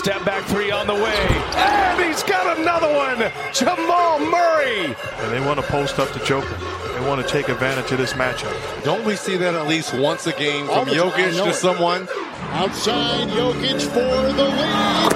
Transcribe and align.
Step 0.00 0.24
back 0.24 0.42
three 0.44 0.70
on 0.70 0.86
the 0.86 0.94
way. 0.94 1.26
And 1.56 2.02
he's 2.02 2.22
got 2.22 2.58
another 2.58 2.90
one. 2.90 3.30
Jamal 3.52 4.18
Murray. 4.18 4.86
And 4.86 5.30
they 5.30 5.40
want 5.46 5.60
to 5.60 5.66
post 5.66 5.98
up 5.98 6.10
to 6.12 6.24
Joker. 6.24 6.56
They 6.94 7.06
want 7.06 7.20
to 7.20 7.28
take 7.30 7.50
advantage 7.50 7.92
of 7.92 7.98
this 7.98 8.14
matchup. 8.14 8.82
Don't 8.82 9.04
we 9.04 9.14
see 9.14 9.36
that 9.36 9.54
at 9.54 9.66
least 9.66 9.92
once 9.92 10.26
a 10.26 10.32
game 10.32 10.64
from 10.64 10.88
Jokic 10.88 11.44
to 11.44 11.52
someone? 11.52 12.08
Outside 12.52 13.28
Jokic 13.28 13.82
for 13.88 14.32
the 14.32 14.44
lead. 14.44 15.12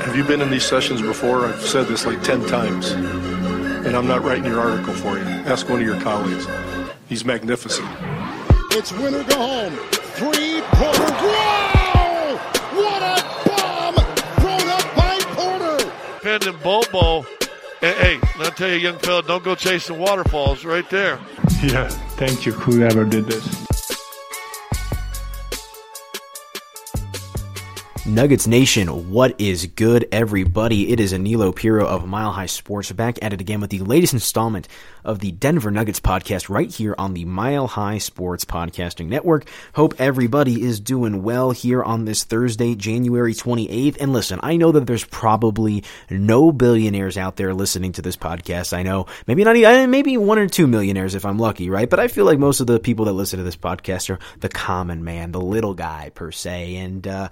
Have 0.00 0.16
you 0.16 0.24
been 0.24 0.40
in 0.40 0.48
these 0.48 0.64
sessions 0.64 1.02
before? 1.02 1.44
I've 1.44 1.60
said 1.60 1.86
this 1.86 2.06
like 2.06 2.22
10 2.22 2.46
times. 2.46 2.92
And 2.92 3.94
I'm 3.94 4.08
not 4.08 4.24
writing 4.24 4.46
your 4.46 4.60
article 4.60 4.94
for 4.94 5.18
you. 5.18 5.24
Ask 5.24 5.68
one 5.68 5.80
of 5.80 5.86
your 5.86 6.00
colleagues. 6.00 6.46
He's 7.10 7.26
magnificent. 7.26 7.86
It's 8.70 8.90
winner 8.90 9.22
go 9.24 9.36
home. 9.36 9.76
Three 10.16 10.62
Porter. 10.72 11.63
Wow! 12.74 12.82
What 12.82 13.02
a 13.02 13.48
bomb 13.48 13.94
thrown 14.40 14.68
up 14.68 14.96
by 14.96 15.18
Porter. 15.34 15.92
Pending 16.22 16.58
Bobo. 16.62 17.22
Hey, 17.80 18.18
hey, 18.18 18.20
I'll 18.38 18.50
tell 18.50 18.70
you, 18.70 18.76
young 18.76 18.98
fella, 18.98 19.22
don't 19.22 19.44
go 19.44 19.54
chasing 19.54 19.98
waterfalls 19.98 20.64
right 20.64 20.88
there. 20.90 21.18
Yeah, 21.62 21.88
thank 22.16 22.46
you, 22.46 22.52
whoever 22.52 23.04
did 23.04 23.26
this. 23.26 23.63
Nuggets 28.06 28.46
Nation, 28.46 29.10
what 29.10 29.40
is 29.40 29.64
good, 29.64 30.06
everybody? 30.12 30.92
It 30.92 31.00
is 31.00 31.14
Aniello 31.14 31.56
Piro 31.56 31.86
of 31.86 32.06
Mile 32.06 32.32
High 32.32 32.44
Sports 32.44 32.92
back 32.92 33.18
at 33.22 33.32
it 33.32 33.40
again 33.40 33.62
with 33.62 33.70
the 33.70 33.78
latest 33.78 34.12
installment 34.12 34.68
of 35.04 35.20
the 35.20 35.32
Denver 35.32 35.70
Nuggets 35.70 36.00
podcast 36.00 36.50
right 36.50 36.70
here 36.70 36.94
on 36.98 37.14
the 37.14 37.24
Mile 37.24 37.66
High 37.66 37.96
Sports 37.96 38.44
Podcasting 38.44 39.06
Network. 39.06 39.48
Hope 39.72 39.94
everybody 39.98 40.60
is 40.60 40.80
doing 40.80 41.22
well 41.22 41.52
here 41.52 41.82
on 41.82 42.04
this 42.04 42.24
Thursday, 42.24 42.74
January 42.74 43.32
28th. 43.32 43.96
And 43.98 44.12
listen, 44.12 44.38
I 44.42 44.58
know 44.58 44.70
that 44.72 44.86
there's 44.86 45.06
probably 45.06 45.82
no 46.10 46.52
billionaires 46.52 47.16
out 47.16 47.36
there 47.36 47.54
listening 47.54 47.92
to 47.92 48.02
this 48.02 48.16
podcast. 48.16 48.76
I 48.76 48.82
know 48.82 49.06
maybe 49.26 49.44
not, 49.44 49.56
even, 49.56 49.90
maybe 49.90 50.18
one 50.18 50.38
or 50.38 50.46
two 50.46 50.66
millionaires 50.66 51.14
if 51.14 51.24
I'm 51.24 51.38
lucky, 51.38 51.70
right? 51.70 51.88
But 51.88 52.00
I 52.00 52.08
feel 52.08 52.26
like 52.26 52.38
most 52.38 52.60
of 52.60 52.66
the 52.66 52.78
people 52.78 53.06
that 53.06 53.14
listen 53.14 53.38
to 53.38 53.44
this 53.44 53.56
podcast 53.56 54.10
are 54.10 54.18
the 54.40 54.50
common 54.50 55.04
man, 55.04 55.32
the 55.32 55.40
little 55.40 55.72
guy 55.72 56.10
per 56.14 56.30
se. 56.30 56.76
And, 56.76 57.08
uh, 57.08 57.30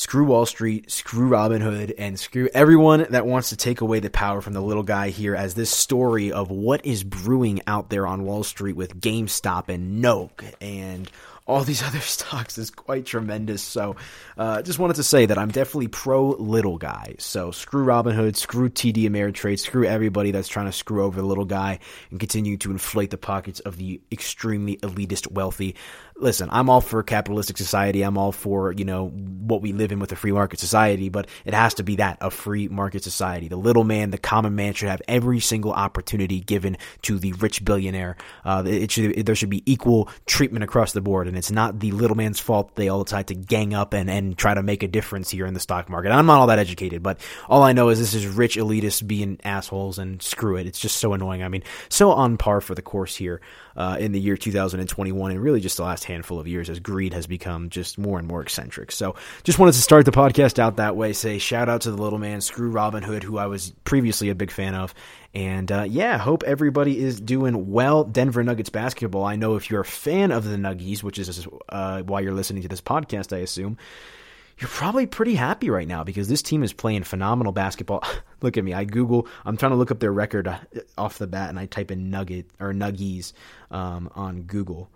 Screw 0.00 0.24
Wall 0.24 0.46
Street, 0.46 0.90
screw 0.90 1.28
Robinhood, 1.28 1.92
and 1.98 2.18
screw 2.18 2.48
everyone 2.54 3.06
that 3.10 3.26
wants 3.26 3.50
to 3.50 3.56
take 3.58 3.82
away 3.82 4.00
the 4.00 4.08
power 4.08 4.40
from 4.40 4.54
the 4.54 4.62
little 4.62 4.82
guy 4.82 5.10
here 5.10 5.36
as 5.36 5.52
this 5.52 5.68
story 5.68 6.32
of 6.32 6.50
what 6.50 6.86
is 6.86 7.04
brewing 7.04 7.60
out 7.66 7.90
there 7.90 8.06
on 8.06 8.24
Wall 8.24 8.42
Street 8.42 8.76
with 8.76 8.98
GameStop 8.98 9.68
and 9.68 10.02
Noke 10.02 10.54
and 10.58 11.10
all 11.46 11.64
these 11.64 11.82
other 11.86 11.98
stocks 11.98 12.56
is 12.56 12.70
quite 12.70 13.04
tremendous. 13.04 13.62
So, 13.62 13.96
uh, 14.38 14.62
just 14.62 14.78
wanted 14.78 14.96
to 14.96 15.02
say 15.02 15.26
that 15.26 15.36
I'm 15.36 15.50
definitely 15.50 15.88
pro 15.88 16.30
little 16.30 16.78
guy. 16.78 17.16
So, 17.18 17.50
screw 17.50 17.84
Robinhood, 17.84 18.36
screw 18.36 18.70
TD 18.70 19.04
Ameritrade, 19.04 19.58
screw 19.58 19.84
everybody 19.84 20.30
that's 20.30 20.48
trying 20.48 20.66
to 20.66 20.72
screw 20.72 21.04
over 21.04 21.20
the 21.20 21.26
little 21.26 21.44
guy 21.44 21.80
and 22.10 22.18
continue 22.18 22.56
to 22.58 22.70
inflate 22.70 23.10
the 23.10 23.18
pockets 23.18 23.60
of 23.60 23.76
the 23.76 24.00
extremely 24.10 24.76
elitist 24.78 25.30
wealthy 25.30 25.76
listen, 26.20 26.48
I'm 26.52 26.68
all 26.68 26.80
for 26.80 27.02
capitalistic 27.02 27.56
society. 27.56 28.02
I'm 28.02 28.18
all 28.18 28.32
for, 28.32 28.72
you 28.72 28.84
know, 28.84 29.08
what 29.08 29.62
we 29.62 29.72
live 29.72 29.92
in 29.92 29.98
with 29.98 30.12
a 30.12 30.16
free 30.16 30.32
market 30.32 30.60
society, 30.60 31.08
but 31.08 31.28
it 31.44 31.54
has 31.54 31.74
to 31.74 31.82
be 31.82 31.96
that, 31.96 32.18
a 32.20 32.30
free 32.30 32.68
market 32.68 33.02
society. 33.02 33.48
The 33.48 33.56
little 33.56 33.84
man, 33.84 34.10
the 34.10 34.18
common 34.18 34.54
man 34.54 34.74
should 34.74 34.88
have 34.88 35.02
every 35.08 35.40
single 35.40 35.72
opportunity 35.72 36.40
given 36.40 36.76
to 37.02 37.18
the 37.18 37.32
rich 37.34 37.64
billionaire. 37.64 38.16
Uh, 38.44 38.62
it 38.66 38.90
should, 38.90 39.18
it, 39.18 39.26
there 39.26 39.34
should 39.34 39.50
be 39.50 39.62
equal 39.70 40.08
treatment 40.26 40.62
across 40.62 40.92
the 40.92 41.00
board, 41.00 41.26
and 41.26 41.36
it's 41.36 41.50
not 41.50 41.80
the 41.80 41.90
little 41.92 42.16
man's 42.16 42.40
fault 42.40 42.74
they 42.74 42.88
all 42.88 43.04
decide 43.04 43.26
to 43.28 43.34
gang 43.34 43.74
up 43.74 43.92
and, 43.92 44.10
and 44.10 44.36
try 44.36 44.54
to 44.54 44.62
make 44.62 44.82
a 44.82 44.88
difference 44.88 45.30
here 45.30 45.46
in 45.46 45.54
the 45.54 45.60
stock 45.60 45.88
market. 45.88 46.12
I'm 46.12 46.26
not 46.26 46.40
all 46.40 46.46
that 46.48 46.58
educated, 46.58 47.02
but 47.02 47.20
all 47.48 47.62
I 47.62 47.72
know 47.72 47.88
is 47.88 47.98
this 47.98 48.14
is 48.14 48.26
rich 48.26 48.56
elitists 48.56 49.06
being 49.06 49.40
assholes 49.44 49.98
and 49.98 50.22
screw 50.22 50.56
it. 50.56 50.66
It's 50.66 50.80
just 50.80 50.98
so 50.98 51.12
annoying. 51.12 51.42
I 51.42 51.48
mean, 51.48 51.62
so 51.88 52.12
on 52.12 52.36
par 52.36 52.60
for 52.60 52.74
the 52.74 52.82
course 52.82 53.16
here 53.16 53.40
uh, 53.76 53.96
in 53.98 54.12
the 54.12 54.20
year 54.20 54.36
2021 54.36 55.30
and 55.30 55.40
really 55.40 55.60
just 55.60 55.76
the 55.76 55.82
last 55.82 56.04
handful 56.04 56.38
of 56.38 56.46
years 56.46 56.70
as 56.70 56.80
greed 56.80 57.12
has 57.12 57.26
become 57.26 57.70
just 57.70 57.98
more 57.98 58.18
and 58.18 58.26
more 58.26 58.42
eccentric. 58.42 58.92
So 58.92 59.14
just 59.42 59.58
wanted 59.58 59.72
to 59.72 59.82
start 59.82 60.04
the 60.04 60.12
podcast 60.12 60.58
out 60.58 60.76
that 60.76 60.96
way. 60.96 61.12
Say 61.12 61.38
shout 61.38 61.68
out 61.68 61.82
to 61.82 61.90
the 61.90 62.02
little 62.02 62.18
man, 62.18 62.40
screw 62.40 62.72
Robinhood, 62.72 63.22
who 63.22 63.38
I 63.38 63.46
was 63.46 63.72
previously 63.84 64.30
a 64.30 64.34
big 64.34 64.50
fan 64.50 64.74
of. 64.74 64.94
And 65.32 65.70
uh, 65.70 65.84
yeah, 65.88 66.18
hope 66.18 66.42
everybody 66.42 66.98
is 66.98 67.20
doing 67.20 67.70
well. 67.70 68.04
Denver 68.04 68.42
Nuggets 68.42 68.70
basketball. 68.70 69.24
I 69.24 69.36
know 69.36 69.56
if 69.56 69.70
you're 69.70 69.82
a 69.82 69.84
fan 69.84 70.32
of 70.32 70.44
the 70.44 70.56
Nuggies, 70.56 71.02
which 71.02 71.18
is 71.18 71.46
uh, 71.68 72.02
why 72.02 72.20
you're 72.20 72.34
listening 72.34 72.62
to 72.62 72.68
this 72.68 72.80
podcast, 72.80 73.36
I 73.36 73.40
assume 73.40 73.78
you're 74.60 74.68
probably 74.68 75.06
pretty 75.06 75.34
happy 75.34 75.70
right 75.70 75.88
now 75.88 76.04
because 76.04 76.28
this 76.28 76.42
team 76.42 76.62
is 76.62 76.72
playing 76.72 77.02
phenomenal 77.04 77.52
basketball. 77.52 78.04
look 78.42 78.58
at 78.58 78.64
me. 78.64 78.74
I 78.74 78.84
Google, 78.84 79.26
I'm 79.46 79.56
trying 79.56 79.72
to 79.72 79.76
look 79.76 79.90
up 79.90 80.00
their 80.00 80.12
record 80.12 80.46
uh, 80.46 80.58
off 80.98 81.16
the 81.16 81.26
bat 81.26 81.48
and 81.48 81.58
I 81.58 81.64
type 81.64 81.90
in 81.90 82.10
nugget 82.10 82.46
or 82.60 82.72
nuggies 82.72 83.32
um, 83.70 84.10
on 84.14 84.42
Google. 84.42 84.90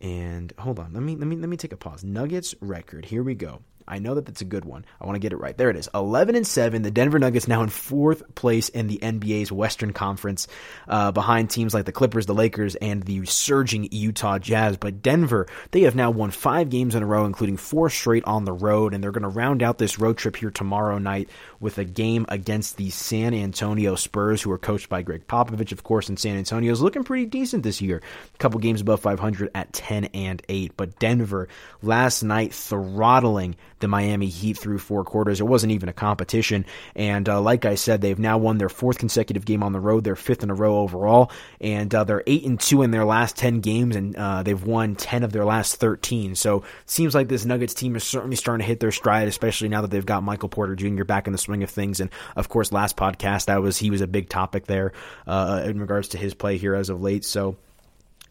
And 0.00 0.52
hold 0.58 0.80
on, 0.80 0.92
let 0.92 1.02
me 1.02 1.14
let 1.16 1.28
me 1.28 1.36
let 1.36 1.48
me 1.48 1.56
take 1.56 1.72
a 1.72 1.76
pause. 1.76 2.02
Nuggets 2.02 2.54
record. 2.60 3.06
Here 3.06 3.22
we 3.22 3.34
go. 3.34 3.62
I 3.86 3.98
know 3.98 4.14
that 4.14 4.26
that's 4.26 4.40
a 4.40 4.46
good 4.46 4.64
one. 4.64 4.84
I 5.00 5.06
want 5.06 5.16
to 5.16 5.20
get 5.20 5.32
it 5.32 5.38
right. 5.38 5.56
There 5.56 5.70
it 5.70 5.76
is. 5.76 5.88
11 5.94 6.36
and 6.36 6.46
7. 6.46 6.82
The 6.82 6.90
Denver 6.90 7.18
Nuggets 7.18 7.46
now 7.46 7.62
in 7.62 7.68
fourth 7.68 8.34
place 8.34 8.68
in 8.68 8.86
the 8.86 8.98
NBA's 8.98 9.52
Western 9.52 9.92
Conference, 9.92 10.48
uh, 10.88 11.12
behind 11.12 11.50
teams 11.50 11.74
like 11.74 11.84
the 11.84 11.92
Clippers, 11.92 12.26
the 12.26 12.34
Lakers, 12.34 12.76
and 12.76 13.02
the 13.02 13.24
surging 13.26 13.88
Utah 13.90 14.38
Jazz. 14.38 14.76
But 14.76 15.02
Denver, 15.02 15.46
they 15.70 15.82
have 15.82 15.94
now 15.94 16.10
won 16.10 16.30
five 16.30 16.70
games 16.70 16.94
in 16.94 17.02
a 17.02 17.06
row, 17.06 17.26
including 17.26 17.56
four 17.56 17.90
straight 17.90 18.24
on 18.24 18.44
the 18.44 18.52
road, 18.52 18.94
and 18.94 19.02
they're 19.02 19.12
going 19.12 19.22
to 19.22 19.28
round 19.28 19.62
out 19.62 19.78
this 19.78 19.98
road 19.98 20.16
trip 20.16 20.36
here 20.36 20.50
tomorrow 20.50 20.98
night 20.98 21.28
with 21.60 21.78
a 21.78 21.84
game 21.84 22.26
against 22.28 22.76
the 22.76 22.90
San 22.90 23.34
Antonio 23.34 23.94
Spurs, 23.96 24.42
who 24.42 24.50
are 24.50 24.58
coached 24.58 24.88
by 24.88 25.02
Gregg 25.02 25.26
Popovich, 25.26 25.72
of 25.72 25.82
course, 25.82 26.08
and 26.08 26.18
San 26.18 26.36
Antonio 26.36 26.72
is 26.72 26.80
looking 26.80 27.04
pretty 27.04 27.26
decent 27.26 27.62
this 27.62 27.82
year. 27.82 28.02
A 28.34 28.38
couple 28.38 28.60
games 28.60 28.80
above 28.80 29.00
500 29.00 29.50
at 29.54 29.72
10 29.72 30.06
and 30.06 30.42
8. 30.48 30.76
But 30.76 30.98
Denver 30.98 31.48
last 31.82 32.22
night 32.22 32.54
throttling 32.54 33.56
the 33.84 33.88
Miami 33.88 34.26
Heat 34.26 34.58
through 34.58 34.78
four 34.78 35.04
quarters. 35.04 35.40
It 35.40 35.44
wasn't 35.44 35.72
even 35.72 35.88
a 35.88 35.92
competition. 35.92 36.64
And 36.96 37.28
uh, 37.28 37.40
like 37.40 37.64
I 37.64 37.74
said, 37.74 38.00
they've 38.00 38.18
now 38.18 38.38
won 38.38 38.58
their 38.58 38.68
fourth 38.68 38.98
consecutive 38.98 39.44
game 39.44 39.62
on 39.62 39.72
the 39.72 39.80
road, 39.80 40.04
their 40.04 40.16
fifth 40.16 40.42
in 40.42 40.50
a 40.50 40.54
row 40.54 40.78
overall, 40.78 41.30
and 41.60 41.94
uh, 41.94 42.04
they're 42.04 42.22
eight 42.26 42.44
and 42.44 42.58
two 42.58 42.82
in 42.82 42.90
their 42.90 43.04
last 43.04 43.36
ten 43.36 43.60
games, 43.60 43.94
and 43.94 44.16
uh, 44.16 44.42
they've 44.42 44.64
won 44.64 44.96
ten 44.96 45.22
of 45.22 45.32
their 45.32 45.44
last 45.44 45.76
thirteen. 45.76 46.34
So 46.34 46.58
it 46.58 46.90
seems 46.90 47.14
like 47.14 47.28
this 47.28 47.44
Nuggets 47.44 47.74
team 47.74 47.94
is 47.96 48.04
certainly 48.04 48.36
starting 48.36 48.64
to 48.64 48.68
hit 48.68 48.80
their 48.80 48.92
stride, 48.92 49.28
especially 49.28 49.68
now 49.68 49.82
that 49.82 49.90
they've 49.90 50.04
got 50.04 50.22
Michael 50.22 50.48
Porter 50.48 50.74
Jr. 50.74 51.04
back 51.04 51.26
in 51.26 51.32
the 51.32 51.38
swing 51.38 51.62
of 51.62 51.70
things. 51.70 52.00
And 52.00 52.10
of 52.36 52.48
course, 52.48 52.72
last 52.72 52.96
podcast 52.96 53.46
that 53.46 53.62
was 53.62 53.78
he 53.78 53.90
was 53.90 54.00
a 54.00 54.06
big 54.06 54.28
topic 54.28 54.66
there 54.66 54.92
uh, 55.26 55.62
in 55.64 55.80
regards 55.80 56.08
to 56.08 56.18
his 56.18 56.34
play 56.34 56.56
here 56.56 56.74
as 56.74 56.88
of 56.88 57.02
late. 57.02 57.24
So 57.24 57.56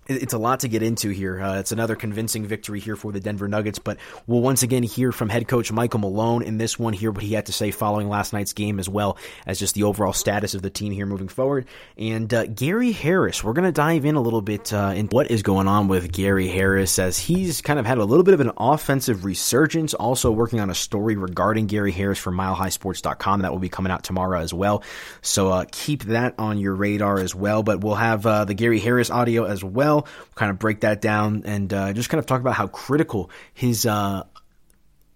it's 0.07 0.33
a 0.33 0.37
lot 0.37 0.61
to 0.61 0.67
get 0.67 0.83
into 0.83 1.09
here. 1.09 1.41
Uh, 1.41 1.59
it's 1.59 1.71
another 1.71 1.95
convincing 1.95 2.45
victory 2.45 2.79
here 2.79 2.95
for 2.95 3.11
the 3.11 3.19
Denver 3.19 3.47
Nuggets, 3.47 3.79
but 3.79 3.97
we'll 4.27 4.41
once 4.41 4.63
again 4.63 4.83
hear 4.83 5.11
from 5.11 5.29
head 5.29 5.47
coach 5.47 5.71
Michael 5.71 5.99
Malone 5.99 6.43
in 6.43 6.57
this 6.57 6.77
one, 6.77 6.93
hear 6.93 7.11
what 7.11 7.23
he 7.23 7.33
had 7.33 7.45
to 7.45 7.53
say 7.53 7.71
following 7.71 8.09
last 8.09 8.33
night's 8.33 8.53
game, 8.53 8.79
as 8.79 8.89
well 8.89 9.17
as 9.45 9.59
just 9.59 9.75
the 9.75 9.83
overall 9.83 10.13
status 10.13 10.55
of 10.55 10.61
the 10.61 10.69
team 10.69 10.91
here 10.91 11.05
moving 11.05 11.27
forward. 11.27 11.65
And 11.97 12.33
uh, 12.33 12.47
Gary 12.47 12.91
Harris, 12.91 13.43
we're 13.43 13.53
going 13.53 13.65
to 13.65 13.71
dive 13.71 14.05
in 14.05 14.15
a 14.15 14.21
little 14.21 14.41
bit 14.41 14.73
uh, 14.73 14.93
in 14.95 15.07
what 15.07 15.31
is 15.31 15.41
going 15.41 15.67
on 15.67 15.87
with 15.87 16.11
Gary 16.11 16.47
Harris 16.47 16.99
as 16.99 17.17
he's 17.17 17.61
kind 17.61 17.79
of 17.79 17.85
had 17.85 17.97
a 17.97 18.05
little 18.05 18.23
bit 18.23 18.33
of 18.33 18.41
an 18.41 18.51
offensive 18.57 19.23
resurgence, 19.23 19.93
also 19.93 20.31
working 20.31 20.59
on 20.59 20.69
a 20.69 20.75
story 20.75 21.15
regarding 21.15 21.67
Gary 21.67 21.91
Harris 21.91 22.19
for 22.19 22.31
MileHighSports.com 22.31 23.41
that 23.41 23.51
will 23.51 23.59
be 23.59 23.69
coming 23.69 23.91
out 23.91 24.03
tomorrow 24.03 24.39
as 24.39 24.53
well. 24.53 24.83
So 25.21 25.49
uh, 25.49 25.65
keep 25.71 26.03
that 26.03 26.35
on 26.37 26.57
your 26.57 26.75
radar 26.75 27.19
as 27.19 27.33
well. 27.33 27.63
But 27.63 27.81
we'll 27.81 27.95
have 27.95 28.25
uh, 28.25 28.45
the 28.45 28.53
Gary 28.53 28.79
Harris 28.79 29.09
audio 29.09 29.45
as 29.45 29.63
well 29.63 29.92
well. 29.93 30.07
We'll 30.17 30.35
kind 30.35 30.51
of 30.51 30.59
break 30.59 30.81
that 30.81 31.01
down 31.01 31.43
and 31.45 31.73
uh, 31.73 31.93
just 31.93 32.09
kind 32.09 32.19
of 32.19 32.25
talk 32.25 32.41
about 32.41 32.55
how 32.55 32.67
critical 32.67 33.29
his 33.53 33.85
uh, 33.85 34.23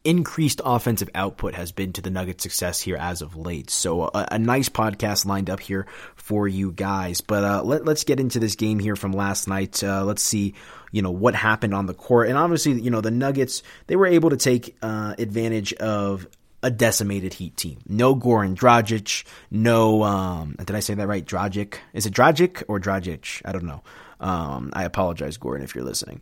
increased 0.04 0.62
offensive 0.64 1.10
output 1.16 1.56
has 1.56 1.72
been 1.72 1.94
to 1.94 2.02
the 2.02 2.10
Nuggets' 2.10 2.44
success 2.44 2.80
here 2.80 2.98
as 2.98 3.22
of 3.22 3.36
late. 3.36 3.70
So 3.70 4.04
a, 4.04 4.28
a 4.32 4.40
nice 4.40 4.70
podcast 4.70 5.26
lined 5.26 5.50
up 5.50 5.60
here 5.60 5.88
for 6.16 6.48
you 6.48 6.72
guys. 6.72 7.22
But 7.22 7.44
uh, 7.44 7.64
let, 7.64 7.88
us 7.88 8.04
get 8.04 8.20
into 8.20 8.40
this 8.40 8.56
game 8.56 8.80
here 8.80 8.96
from 8.96 9.12
last 9.12 9.48
night. 9.48 9.84
Uh, 9.84 10.04
let's 10.06 10.24
see, 10.24 10.54
you 10.92 11.02
know, 11.02 11.12
what 11.12 11.36
happened 11.36 11.74
on 11.74 11.88
the 11.88 11.94
court. 11.94 12.30
And 12.30 12.38
obviously, 12.38 12.80
you 12.82 12.92
know, 12.92 13.02
the 13.02 13.12
Nuggets 13.12 13.64
they 13.88 13.96
were 13.96 14.08
able 14.08 14.30
to 14.30 14.38
take 14.38 14.78
uh, 14.82 15.16
advantage 15.18 15.74
of 15.74 16.28
a 16.64 16.72
decimated 16.72 17.34
Heat 17.34 17.56
team. 17.56 17.80
No 17.88 18.16
Goran 18.16 18.56
Dragic, 18.56 19.26
no 19.52 20.04
um, 20.04 20.56
did 20.58 20.76
I 20.76 20.80
say 20.80 20.94
that 20.96 21.08
right? 21.08 21.26
Dragic. 21.26 21.76
Is 21.94 22.06
it 22.06 22.14
Dragic 22.14 22.64
or 22.68 22.80
Dragic? 22.80 23.42
I 23.46 23.52
don't 23.52 23.66
know. 23.66 23.84
Um, 24.20 24.72
I 24.74 24.84
apologize, 24.84 25.38
Gordon, 25.38 25.64
if 25.64 25.76
you're 25.76 25.84
listening. 25.84 26.22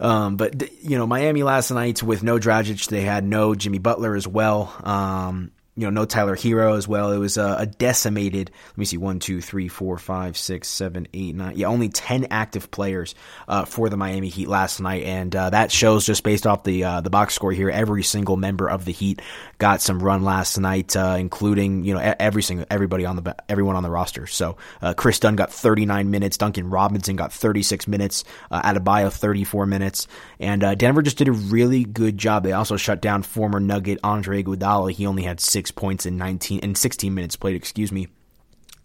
Um, 0.00 0.36
but 0.36 0.70
you 0.82 0.98
know, 0.98 1.06
Miami 1.06 1.42
last 1.42 1.70
night 1.70 2.02
with 2.02 2.22
no 2.22 2.38
Dragic, 2.38 2.86
they 2.88 3.02
had 3.02 3.24
no 3.24 3.54
Jimmy 3.54 3.78
Butler 3.78 4.14
as 4.14 4.26
well. 4.26 4.74
Um, 4.82 5.52
you 5.76 5.84
know, 5.84 5.90
no 5.90 6.04
Tyler 6.04 6.36
Herro 6.36 6.76
as 6.76 6.86
well. 6.86 7.10
It 7.10 7.18
was 7.18 7.36
a, 7.36 7.56
a, 7.60 7.66
decimated. 7.66 8.52
Let 8.68 8.78
me 8.78 8.84
see, 8.84 8.96
one, 8.96 9.18
two, 9.18 9.40
three, 9.40 9.66
four, 9.66 9.98
five, 9.98 10.36
six, 10.36 10.68
seven, 10.68 11.08
eight, 11.12 11.34
nine. 11.34 11.56
Yeah, 11.56 11.66
only 11.66 11.88
ten 11.88 12.28
active 12.30 12.70
players 12.70 13.16
uh, 13.48 13.64
for 13.64 13.88
the 13.88 13.96
Miami 13.96 14.28
Heat 14.28 14.48
last 14.48 14.78
night, 14.78 15.02
and 15.02 15.34
uh, 15.34 15.50
that 15.50 15.72
shows 15.72 16.06
just 16.06 16.22
based 16.22 16.46
off 16.46 16.62
the 16.62 16.84
uh, 16.84 17.00
the 17.00 17.10
box 17.10 17.34
score 17.34 17.50
here. 17.50 17.70
Every 17.70 18.04
single 18.04 18.36
member 18.36 18.70
of 18.70 18.84
the 18.84 18.92
Heat 18.92 19.20
got 19.58 19.82
some 19.82 20.00
run 20.00 20.22
last 20.22 20.56
night, 20.58 20.94
uh, 20.94 21.16
including 21.18 21.84
you 21.84 21.94
know 21.94 22.14
every 22.20 22.44
single 22.44 22.66
everybody 22.70 23.04
on 23.04 23.16
the 23.16 23.34
everyone 23.48 23.74
on 23.74 23.82
the 23.82 23.90
roster. 23.90 24.28
So 24.28 24.56
uh, 24.80 24.94
Kris 24.94 25.18
Dunn 25.18 25.34
got 25.34 25.52
39 25.52 26.08
minutes, 26.08 26.36
Duncan 26.36 26.70
Robinson 26.70 27.16
got 27.16 27.32
36 27.32 27.88
minutes, 27.88 28.22
uh, 28.52 28.62
Adebayo 28.62 29.12
34 29.12 29.66
minutes, 29.66 30.06
and 30.38 30.62
uh, 30.62 30.76
Denver 30.76 31.02
just 31.02 31.18
did 31.18 31.26
a 31.26 31.32
really 31.32 31.82
good 31.82 32.16
job. 32.16 32.44
They 32.44 32.52
also 32.52 32.76
shut 32.76 33.02
down 33.02 33.24
former 33.24 33.58
Nugget 33.58 33.98
Andre 34.04 34.40
Iguodala. 34.40 34.92
He 34.92 35.06
only 35.06 35.24
had 35.24 35.40
six 35.40 35.63
points 35.70 36.06
in 36.06 36.16
19 36.16 36.60
and 36.62 36.76
16 36.76 37.14
minutes 37.14 37.36
played, 37.36 37.56
excuse 37.56 37.92
me. 37.92 38.08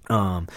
Um, 0.09 0.47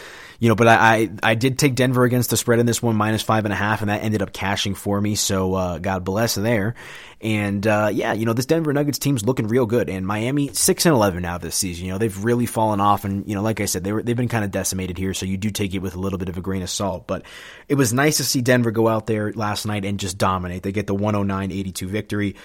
you 0.41 0.49
know, 0.49 0.55
but 0.55 0.67
I, 0.67 0.75
I, 0.75 1.11
I, 1.23 1.35
did 1.35 1.59
take 1.59 1.75
Denver 1.75 2.05
against 2.05 2.31
the 2.31 2.37
spread 2.37 2.59
in 2.59 2.67
this 2.67 2.83
one, 2.83 2.97
minus 2.97 3.23
five 3.23 3.45
and 3.45 3.53
a 3.53 3.57
half, 3.57 3.83
and 3.83 3.91
that 3.91 4.03
ended 4.03 4.23
up 4.23 4.33
cashing 4.33 4.75
for 4.75 4.99
me. 5.01 5.15
So, 5.15 5.55
uh, 5.55 5.79
God 5.79 6.05
bless 6.05 6.35
there. 6.35 6.75
And, 7.21 7.65
uh, 7.65 7.91
yeah, 7.93 8.15
you 8.15 8.25
know, 8.25 8.33
this 8.33 8.47
Denver 8.47 8.73
Nuggets 8.73 8.99
team's 8.99 9.25
looking 9.25 9.47
real 9.47 9.67
good. 9.67 9.89
And 9.89 10.05
Miami, 10.07 10.49
6 10.49 10.87
and 10.87 10.95
11 10.95 11.23
now 11.23 11.39
this 11.39 11.55
season. 11.55 11.87
You 11.87 11.93
know, 11.93 11.99
they've 11.99 12.25
really 12.25 12.47
fallen 12.47 12.81
off. 12.81 13.05
And, 13.05 13.29
you 13.29 13.37
know, 13.37 13.43
like 13.43 13.61
I 13.61 13.67
said, 13.67 13.85
they 13.85 13.93
were, 13.93 14.03
they've 14.03 14.17
been 14.17 14.27
kind 14.27 14.45
of 14.45 14.51
decimated 14.51 14.99
here. 14.99 15.15
So 15.15 15.27
you 15.27 15.37
do 15.37 15.51
take 15.51 15.75
it 15.75 15.79
with 15.79 15.95
a 15.95 16.01
little 16.01 16.19
bit 16.19 16.29
of 16.29 16.39
a 16.39 16.41
grain 16.41 16.63
of 16.63 16.71
salt. 16.71 17.07
But 17.07 17.25
it 17.69 17.77
was 17.77 17.93
nice 17.93 18.17
to 18.17 18.25
see 18.25 18.41
Denver 18.41 18.73
go 18.73 18.89
out 18.89 19.07
there 19.07 19.33
last 19.35 19.67
night 19.67 19.85
and 19.85 20.01
just 20.01 20.19
dominate. 20.19 20.65
They 20.65 20.73
get 20.73 20.89
the 20.89 20.95
109 20.95 21.53
82 21.53 21.87
victory 21.87 22.37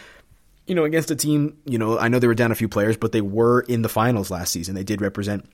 you 0.67 0.75
know, 0.75 0.83
against 0.83 1.09
a 1.11 1.15
team, 1.15 1.57
you 1.65 1.77
know, 1.77 1.97
I 1.97 2.09
know 2.09 2.19
they 2.19 2.27
were 2.27 2.35
down 2.35 2.51
a 2.51 2.55
few 2.55 2.67
players, 2.67 2.97
but 2.97 3.11
they 3.13 3.21
were 3.21 3.61
in 3.61 3.81
the 3.81 3.89
finals 3.89 4.29
last 4.29 4.51
season. 4.51 4.75
They 4.75 4.83
did 4.83 5.01
represent 5.01 5.49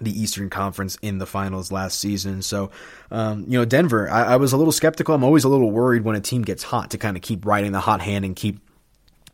the 0.00 0.10
Eastern 0.10 0.50
Conference 0.50 0.98
in 1.02 1.18
the 1.18 1.26
finals 1.26 1.70
last 1.70 2.00
season. 2.00 2.42
So, 2.42 2.70
um, 3.12 3.44
you 3.46 3.56
know, 3.58 3.64
Denver, 3.64 4.10
I, 4.10 4.34
I 4.34 4.36
was 4.36 4.52
a 4.52 4.56
little 4.56 4.72
skeptical. 4.72 5.14
I'm 5.14 5.22
always 5.22 5.44
a 5.44 5.48
little 5.48 5.70
worried 5.70 6.02
when 6.02 6.16
a 6.16 6.20
team 6.20 6.42
gets 6.42 6.64
hot 6.64 6.90
to 6.90 6.98
kind 6.98 7.16
of 7.16 7.22
keep 7.22 7.46
riding 7.46 7.72
the 7.72 7.80
hot 7.80 8.00
hand 8.00 8.24
and 8.24 8.34
keep 8.34 8.60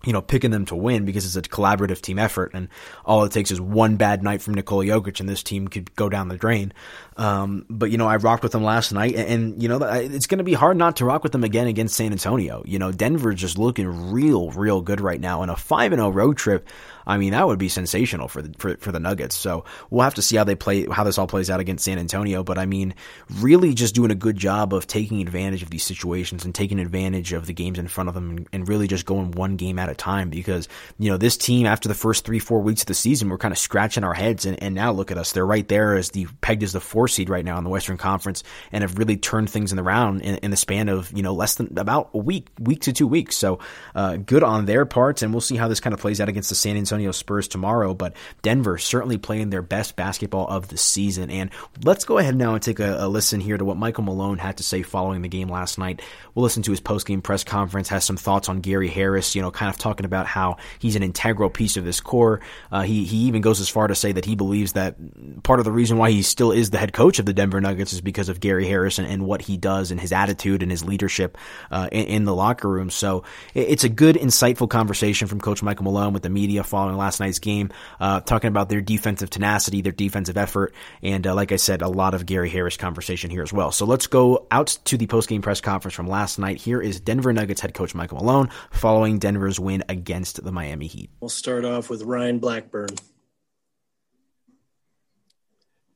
you 0.04 0.12
know, 0.12 0.22
picking 0.22 0.50
them 0.50 0.64
to 0.66 0.74
win 0.74 1.04
because 1.04 1.24
it's 1.24 1.36
a 1.36 1.48
collaborative 1.50 2.00
team 2.00 2.18
effort, 2.18 2.52
and 2.54 2.68
all 3.04 3.24
it 3.24 3.32
takes 3.32 3.50
is 3.50 3.60
one 3.60 3.96
bad 3.96 4.22
night 4.22 4.40
from 4.40 4.54
Nikola 4.54 4.84
Jokic, 4.86 5.20
and 5.20 5.28
this 5.28 5.42
team 5.42 5.68
could 5.68 5.94
go 5.94 6.08
down 6.08 6.28
the 6.28 6.36
drain. 6.36 6.72
Um, 7.16 7.66
but 7.68 7.90
you 7.90 7.98
know, 7.98 8.06
I 8.06 8.16
rocked 8.16 8.42
with 8.42 8.52
them 8.52 8.64
last 8.64 8.92
night, 8.92 9.14
and, 9.14 9.28
and 9.28 9.62
you 9.62 9.68
know, 9.68 9.78
it's 9.82 10.26
going 10.26 10.38
to 10.38 10.44
be 10.44 10.54
hard 10.54 10.76
not 10.76 10.96
to 10.96 11.04
rock 11.04 11.22
with 11.22 11.32
them 11.32 11.44
again 11.44 11.66
against 11.66 11.96
San 11.96 12.12
Antonio. 12.12 12.62
You 12.64 12.78
know, 12.78 12.92
Denver's 12.92 13.40
just 13.40 13.58
looking 13.58 14.10
real, 14.10 14.50
real 14.52 14.80
good 14.80 15.00
right 15.00 15.20
now, 15.20 15.42
and 15.42 15.50
a 15.50 15.56
five 15.56 15.92
and 15.92 16.00
zero 16.00 16.08
oh 16.08 16.12
road 16.12 16.38
trip. 16.38 16.66
I 17.06 17.16
mean, 17.16 17.32
that 17.32 17.46
would 17.46 17.58
be 17.58 17.68
sensational 17.68 18.28
for 18.28 18.42
the 18.42 18.54
for, 18.58 18.76
for 18.76 18.92
the 18.92 19.00
Nuggets. 19.00 19.36
So 19.36 19.64
we'll 19.90 20.04
have 20.04 20.14
to 20.14 20.22
see 20.22 20.36
how 20.36 20.44
they 20.44 20.54
play, 20.54 20.86
how 20.86 21.04
this 21.04 21.18
all 21.18 21.26
plays 21.26 21.50
out 21.50 21.60
against 21.60 21.84
San 21.84 21.98
Antonio. 21.98 22.42
But 22.42 22.58
I 22.58 22.66
mean, 22.66 22.94
really, 23.38 23.74
just 23.74 23.94
doing 23.94 24.10
a 24.10 24.16
good 24.16 24.36
job 24.36 24.74
of 24.74 24.86
taking 24.86 25.20
advantage 25.20 25.62
of 25.62 25.70
these 25.70 25.84
situations 25.84 26.44
and 26.44 26.54
taking 26.54 26.78
advantage 26.78 27.32
of 27.32 27.46
the 27.46 27.52
games 27.52 27.78
in 27.78 27.88
front 27.88 28.08
of 28.08 28.14
them, 28.14 28.30
and, 28.30 28.48
and 28.52 28.68
really 28.68 28.86
just 28.86 29.06
going 29.06 29.32
one 29.32 29.56
game 29.56 29.78
at 29.78 29.88
a 29.88 29.94
time. 29.94 30.30
Because 30.30 30.68
you 30.98 31.10
know, 31.10 31.16
this 31.16 31.36
team 31.36 31.66
after 31.66 31.88
the 31.88 31.94
first 31.94 32.24
three, 32.24 32.38
four 32.38 32.60
weeks 32.60 32.82
of 32.82 32.86
the 32.86 32.94
season, 32.94 33.28
we're 33.28 33.38
kind 33.38 33.52
of 33.52 33.58
scratching 33.58 34.04
our 34.04 34.14
heads, 34.14 34.44
and, 34.46 34.62
and 34.62 34.74
now 34.74 34.92
look 34.92 35.10
at 35.10 35.18
us. 35.18 35.32
They're 35.32 35.46
right 35.46 35.66
there 35.66 35.96
as 35.96 36.10
the 36.10 36.26
pegged 36.40 36.62
as 36.62 36.72
the 36.72 36.80
four 36.80 37.08
seed 37.08 37.28
right 37.28 37.44
now 37.44 37.58
in 37.58 37.64
the 37.64 37.70
Western 37.70 37.96
Conference, 37.96 38.42
and 38.72 38.82
have 38.82 38.98
really 38.98 39.16
turned 39.16 39.50
things 39.50 39.72
in 39.72 39.76
the 39.76 39.82
round 39.82 40.22
in, 40.22 40.36
in 40.36 40.50
the 40.50 40.56
span 40.56 40.88
of 40.88 41.10
you 41.16 41.22
know 41.22 41.34
less 41.34 41.54
than 41.56 41.78
about 41.78 42.10
a 42.14 42.18
week, 42.18 42.48
week 42.58 42.82
to 42.82 42.92
two 42.92 43.06
weeks. 43.06 43.36
So 43.36 43.58
uh, 43.94 44.16
good 44.16 44.42
on 44.42 44.66
their 44.66 44.84
parts, 44.84 45.22
and 45.22 45.32
we'll 45.32 45.40
see 45.40 45.56
how 45.56 45.68
this 45.68 45.80
kind 45.80 45.94
of 45.94 46.00
plays 46.00 46.20
out 46.20 46.28
against 46.28 46.48
the 46.48 46.54
San 46.54 46.76
Antonio 46.76 46.89
Spurs 47.12 47.48
tomorrow. 47.48 47.94
But 47.94 48.14
Denver 48.42 48.78
certainly 48.78 49.18
playing 49.18 49.50
their 49.50 49.62
best 49.62 49.96
basketball 49.96 50.48
of 50.48 50.68
the 50.68 50.76
season. 50.76 51.30
And 51.30 51.50
let's 51.84 52.04
go 52.04 52.18
ahead 52.18 52.36
now 52.36 52.54
and 52.54 52.62
take 52.62 52.80
a, 52.80 53.04
a 53.04 53.08
listen 53.08 53.40
here 53.40 53.56
to 53.56 53.64
what 53.64 53.76
Michael 53.76 54.04
Malone 54.04 54.38
had 54.38 54.56
to 54.58 54.62
say 54.62 54.82
following 54.82 55.22
the 55.22 55.28
game 55.28 55.48
last 55.48 55.78
night. 55.78 56.02
We'll 56.34 56.42
listen 56.42 56.62
to 56.64 56.70
his 56.70 56.80
post 56.80 57.06
game 57.06 57.22
press 57.22 57.44
conference, 57.44 57.88
has 57.88 58.04
some 58.04 58.16
thoughts 58.16 58.48
on 58.48 58.60
Gary 58.60 58.88
Harris. 58.88 59.34
You 59.34 59.42
know, 59.42 59.50
kind 59.50 59.70
of 59.70 59.78
talking 59.78 60.06
about 60.06 60.26
how 60.26 60.56
he's 60.78 60.96
an 60.96 61.02
integral 61.02 61.50
piece 61.50 61.76
of 61.76 61.84
this 61.84 62.00
core. 62.00 62.40
Uh, 62.72 62.82
he 62.82 63.04
he 63.04 63.18
even 63.24 63.40
goes 63.40 63.60
as 63.60 63.68
far 63.68 63.86
to 63.86 63.94
say 63.94 64.12
that 64.12 64.24
he 64.24 64.36
believes 64.36 64.72
that 64.72 64.96
part 65.42 65.58
of 65.58 65.64
the 65.64 65.72
reason 65.72 65.98
why 65.98 66.10
he 66.10 66.22
still 66.22 66.52
is 66.52 66.70
the 66.70 66.78
head 66.78 66.92
coach 66.92 67.18
of 67.18 67.26
the 67.26 67.32
Denver 67.32 67.60
Nuggets 67.60 67.92
is 67.92 68.00
because 68.00 68.28
of 68.28 68.40
Gary 68.40 68.66
Harris 68.66 68.98
and, 68.98 69.08
and 69.08 69.24
what 69.26 69.42
he 69.42 69.56
does 69.56 69.90
and 69.90 70.00
his 70.00 70.12
attitude 70.12 70.62
and 70.62 70.70
his 70.70 70.84
leadership 70.84 71.36
uh, 71.70 71.88
in, 71.92 72.06
in, 72.06 72.24
the 72.24 72.34
locker 72.34 72.68
room. 72.68 72.90
So 72.90 73.24
it's 73.54 73.84
a 73.84 73.88
good, 73.88 74.16
insightful 74.16 74.68
conversation 74.68 75.28
from 75.28 75.40
Coach 75.40 75.62
Michael 75.62 75.84
Malone 75.84 76.12
with 76.12 76.22
the 76.22 76.30
media 76.30 76.64
following 76.80 76.96
last 76.96 77.20
night's 77.20 77.40
game, 77.40 77.68
uh, 78.00 78.20
talking 78.20 78.48
about 78.48 78.70
their 78.70 78.80
defensive 78.80 79.28
tenacity, 79.28 79.82
their 79.82 79.92
defensive 79.92 80.38
effort, 80.38 80.72
and 81.02 81.26
uh, 81.26 81.34
like 81.34 81.52
I 81.52 81.56
said, 81.56 81.82
a 81.82 81.88
lot 81.88 82.14
of 82.14 82.24
Gary 82.24 82.48
Harris 82.48 82.78
conversation 82.78 83.30
here 83.30 83.42
as 83.42 83.52
well. 83.52 83.70
So 83.70 83.84
let's 83.84 84.06
go 84.06 84.46
out 84.50 84.78
to 84.86 84.96
the 84.96 85.06
post 85.06 85.28
game 85.28 85.42
press 85.42 85.60
conference 85.60 85.94
from 85.94 86.08
last 86.08 86.38
night. 86.38 86.56
Here 86.56 86.80
is 86.80 86.98
Denver 86.98 87.34
Nuggets 87.34 87.60
head 87.60 87.74
coach 87.74 87.94
Michael 87.94 88.16
Malone 88.16 88.48
following 88.70 89.18
Denver's 89.18 89.60
win 89.60 89.84
against 89.90 90.42
the 90.42 90.52
Miami 90.52 90.86
Heat. 90.86 91.10
We'll 91.20 91.28
start 91.28 91.66
off 91.66 91.90
with 91.90 92.02
Ryan 92.02 92.38
Blackburn. 92.38 92.96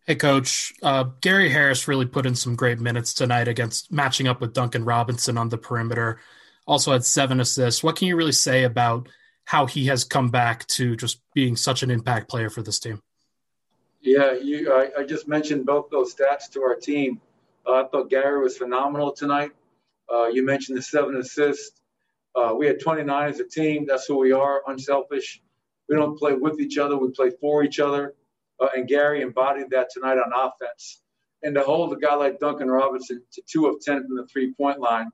Hey, 0.06 0.16
coach. 0.16 0.74
Uh, 0.82 1.04
Gary 1.22 1.48
Harris 1.48 1.88
really 1.88 2.04
put 2.04 2.26
in 2.26 2.34
some 2.34 2.56
great 2.56 2.78
minutes 2.78 3.14
tonight 3.14 3.48
against 3.48 3.90
matching 3.90 4.28
up 4.28 4.42
with 4.42 4.52
Duncan 4.52 4.84
Robinson 4.84 5.38
on 5.38 5.48
the 5.48 5.56
perimeter. 5.56 6.20
Also 6.66 6.92
had 6.92 7.06
seven 7.06 7.40
assists. 7.40 7.82
What 7.82 7.96
can 7.96 8.08
you 8.08 8.16
really 8.16 8.32
say 8.32 8.64
about 8.64 9.08
how 9.44 9.66
he 9.66 9.86
has 9.86 10.04
come 10.04 10.30
back 10.30 10.66
to 10.66 10.96
just 10.96 11.20
being 11.34 11.56
such 11.56 11.82
an 11.82 11.90
impact 11.90 12.28
player 12.28 12.50
for 12.50 12.62
this 12.62 12.78
team? 12.78 13.00
Yeah, 14.00 14.32
you. 14.32 14.72
I, 14.72 15.00
I 15.00 15.04
just 15.04 15.28
mentioned 15.28 15.66
both 15.66 15.90
those 15.90 16.14
stats 16.14 16.50
to 16.52 16.62
our 16.62 16.76
team. 16.76 17.20
Uh, 17.66 17.84
I 17.84 17.88
thought 17.88 18.10
Gary 18.10 18.42
was 18.42 18.56
phenomenal 18.56 19.12
tonight. 19.12 19.52
Uh, 20.12 20.26
you 20.26 20.44
mentioned 20.44 20.76
the 20.76 20.82
seven 20.82 21.16
assists. 21.16 21.80
Uh, 22.34 22.54
we 22.56 22.66
had 22.66 22.80
29 22.80 23.28
as 23.28 23.40
a 23.40 23.44
team. 23.44 23.86
That's 23.86 24.06
who 24.06 24.18
we 24.18 24.32
are, 24.32 24.62
unselfish. 24.66 25.40
We 25.88 25.96
don't 25.96 26.18
play 26.18 26.34
with 26.34 26.60
each 26.60 26.78
other. 26.78 26.98
We 26.98 27.10
play 27.10 27.30
for 27.40 27.62
each 27.62 27.80
other 27.80 28.14
uh, 28.60 28.68
and 28.74 28.88
Gary 28.88 29.22
embodied 29.22 29.70
that 29.70 29.90
tonight 29.90 30.18
on 30.18 30.32
offense. 30.34 31.00
And 31.42 31.54
to 31.54 31.62
hold 31.62 31.92
a 31.92 31.96
guy 31.96 32.14
like 32.14 32.38
Duncan 32.38 32.70
Robinson 32.70 33.22
to 33.32 33.42
two 33.46 33.66
of 33.66 33.80
10 33.80 34.06
from 34.06 34.16
the 34.16 34.26
three 34.26 34.54
point 34.54 34.80
line, 34.80 35.10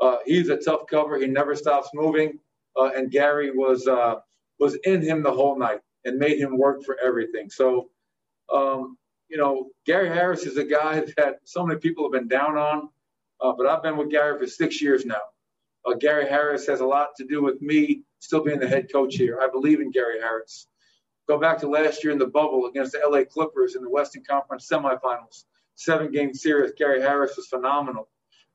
uh, 0.00 0.18
he's 0.26 0.48
a 0.48 0.56
tough 0.56 0.82
cover. 0.88 1.18
He 1.18 1.26
never 1.26 1.54
stops 1.54 1.90
moving. 1.94 2.38
Uh, 2.80 2.90
and 2.96 3.10
Gary 3.10 3.50
was, 3.50 3.86
uh, 3.86 4.14
was 4.58 4.76
in 4.84 5.02
him 5.02 5.22
the 5.22 5.32
whole 5.32 5.58
night 5.58 5.80
and 6.04 6.18
made 6.18 6.38
him 6.38 6.56
work 6.56 6.82
for 6.84 6.96
everything. 7.02 7.50
So, 7.50 7.90
um, 8.52 8.96
you 9.28 9.36
know, 9.36 9.68
Gary 9.86 10.08
Harris 10.08 10.44
is 10.44 10.56
a 10.56 10.64
guy 10.64 11.04
that 11.16 11.40
so 11.44 11.66
many 11.66 11.78
people 11.78 12.04
have 12.04 12.12
been 12.12 12.28
down 12.28 12.56
on, 12.56 12.88
uh, 13.40 13.52
but 13.56 13.66
I've 13.66 13.82
been 13.82 13.96
with 13.96 14.10
Gary 14.10 14.38
for 14.38 14.46
six 14.46 14.80
years 14.80 15.04
now. 15.04 15.20
Uh, 15.86 15.94
Gary 15.94 16.28
Harris 16.28 16.66
has 16.66 16.80
a 16.80 16.86
lot 16.86 17.08
to 17.16 17.26
do 17.26 17.42
with 17.42 17.60
me 17.60 18.02
still 18.18 18.42
being 18.42 18.60
the 18.60 18.68
head 18.68 18.92
coach 18.92 19.14
here. 19.16 19.40
I 19.40 19.48
believe 19.48 19.80
in 19.80 19.90
Gary 19.90 20.20
Harris. 20.20 20.66
Go 21.28 21.38
back 21.38 21.58
to 21.58 21.68
last 21.68 22.02
year 22.02 22.12
in 22.12 22.18
the 22.18 22.26
bubble 22.26 22.66
against 22.66 22.92
the 22.92 23.00
LA 23.06 23.24
Clippers 23.24 23.76
in 23.76 23.82
the 23.82 23.90
Western 23.90 24.24
Conference 24.24 24.68
semifinals. 24.70 25.44
Seven 25.74 26.10
game 26.10 26.34
series. 26.34 26.72
Gary 26.76 27.00
Harris 27.00 27.36
was 27.36 27.46
phenomenal. 27.46 28.08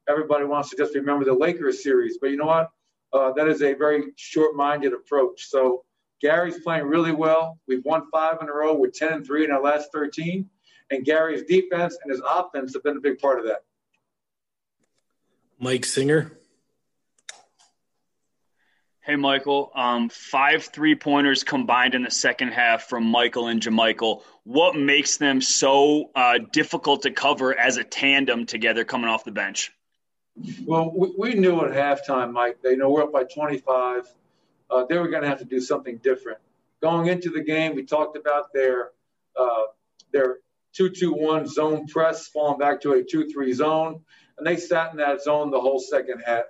Everybody 0.07 0.45
wants 0.45 0.69
to 0.69 0.77
just 0.77 0.93
remember 0.93 1.25
the 1.25 1.33
Lakers 1.33 1.81
series, 1.81 2.17
but 2.19 2.29
you 2.29 2.37
know 2.37 2.45
what? 2.45 2.69
Uh, 3.15 3.31
that 3.31 3.47
is 3.47 3.61
a 3.61 3.73
very 3.73 4.11
short 4.17 4.57
minded 4.57 4.91
approach. 4.91 5.47
So 5.47 5.85
Gary's 6.21 6.59
playing 6.59 6.85
really 6.85 7.13
well. 7.13 7.57
We've 7.65 7.83
won 7.85 8.03
five 8.11 8.39
in 8.41 8.49
a 8.49 8.53
row. 8.53 8.75
We're 8.75 8.89
10 8.89 9.13
and 9.13 9.25
3 9.25 9.45
in 9.45 9.51
our 9.51 9.61
last 9.61 9.89
13. 9.93 10.49
And 10.91 11.05
Gary's 11.05 11.43
defense 11.43 11.97
and 12.03 12.11
his 12.11 12.21
offense 12.29 12.73
have 12.73 12.83
been 12.83 12.97
a 12.97 12.99
big 12.99 13.19
part 13.19 13.39
of 13.39 13.45
that. 13.45 13.59
Mike 15.59 15.85
Singer. 15.85 16.37
Hey, 18.99 19.15
Michael. 19.15 19.71
Um, 19.75 20.09
five 20.09 20.65
three 20.65 20.95
pointers 20.95 21.43
combined 21.43 21.95
in 21.95 22.03
the 22.03 22.11
second 22.11 22.49
half 22.49 22.89
from 22.89 23.05
Michael 23.05 23.47
and 23.47 23.61
JaMychal. 23.61 24.23
What 24.43 24.75
makes 24.75 25.17
them 25.17 25.39
so 25.39 26.09
uh, 26.15 26.39
difficult 26.51 27.03
to 27.03 27.11
cover 27.11 27.57
as 27.57 27.77
a 27.77 27.83
tandem 27.83 28.45
together 28.45 28.83
coming 28.83 29.07
off 29.07 29.23
the 29.23 29.31
bench? 29.31 29.71
Well, 30.65 30.91
we, 30.95 31.13
we 31.17 31.33
knew 31.35 31.61
at 31.61 31.71
halftime, 31.71 32.33
Mike, 32.33 32.57
they 32.61 32.75
know 32.75 32.89
we're 32.89 33.03
up 33.03 33.13
by 33.13 33.23
25. 33.23 34.03
Uh, 34.69 34.85
they 34.89 34.97
were 34.97 35.07
going 35.07 35.23
to 35.23 35.29
have 35.29 35.39
to 35.39 35.45
do 35.45 35.61
something 35.61 35.97
different. 35.97 36.39
Going 36.81 37.07
into 37.07 37.29
the 37.29 37.41
game, 37.41 37.75
we 37.75 37.85
talked 37.85 38.17
about 38.17 38.51
their 38.53 38.91
uh, 39.39 39.63
their 40.11 40.37
2-2-1 40.79 41.47
zone 41.47 41.87
press, 41.87 42.27
falling 42.27 42.57
back 42.57 42.81
to 42.81 42.93
a 42.93 43.03
2-3 43.03 43.53
zone, 43.53 44.01
and 44.37 44.45
they 44.45 44.57
sat 44.57 44.91
in 44.91 44.97
that 44.97 45.21
zone 45.21 45.51
the 45.51 45.59
whole 45.59 45.79
second 45.79 46.21
half. 46.25 46.45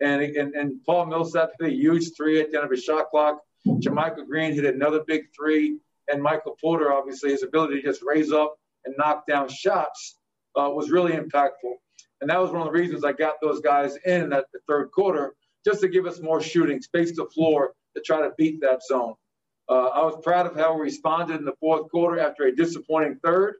And, 0.00 0.22
and, 0.22 0.54
and 0.54 0.84
Paul 0.84 1.06
Millsap 1.06 1.50
hit 1.58 1.70
a 1.70 1.72
huge 1.72 2.16
three 2.16 2.40
at 2.40 2.50
the 2.50 2.56
end 2.56 2.64
of 2.64 2.70
his 2.70 2.84
shot 2.84 3.10
clock. 3.10 3.40
JaMychal 3.66 4.26
Green 4.26 4.52
hit 4.52 4.64
another 4.64 5.02
big 5.04 5.24
three, 5.34 5.78
and 6.08 6.22
Michael 6.22 6.56
Porter, 6.60 6.92
obviously, 6.92 7.30
his 7.30 7.42
ability 7.42 7.82
to 7.82 7.82
just 7.82 8.02
raise 8.02 8.32
up 8.32 8.56
and 8.84 8.94
knock 8.96 9.26
down 9.26 9.48
shots 9.48 10.16
uh, 10.56 10.70
was 10.70 10.90
really 10.90 11.12
impactful. 11.12 11.74
And 12.20 12.30
that 12.30 12.40
was 12.40 12.50
one 12.50 12.62
of 12.62 12.72
the 12.72 12.78
reasons 12.78 13.04
I 13.04 13.12
got 13.12 13.34
those 13.40 13.60
guys 13.60 13.96
in 14.04 14.32
at 14.32 14.44
the 14.52 14.60
third 14.66 14.90
quarter, 14.90 15.34
just 15.64 15.80
to 15.80 15.88
give 15.88 16.06
us 16.06 16.20
more 16.20 16.40
shooting, 16.40 16.80
space 16.80 17.14
the 17.16 17.26
floor 17.26 17.72
to 17.96 18.02
try 18.02 18.20
to 18.20 18.32
beat 18.36 18.60
that 18.60 18.82
zone. 18.82 19.14
Uh, 19.68 19.88
I 19.88 20.02
was 20.02 20.18
proud 20.22 20.46
of 20.46 20.56
how 20.56 20.74
we 20.74 20.82
responded 20.82 21.38
in 21.38 21.44
the 21.44 21.54
fourth 21.60 21.90
quarter 21.90 22.18
after 22.18 22.44
a 22.44 22.54
disappointing 22.54 23.20
third. 23.22 23.56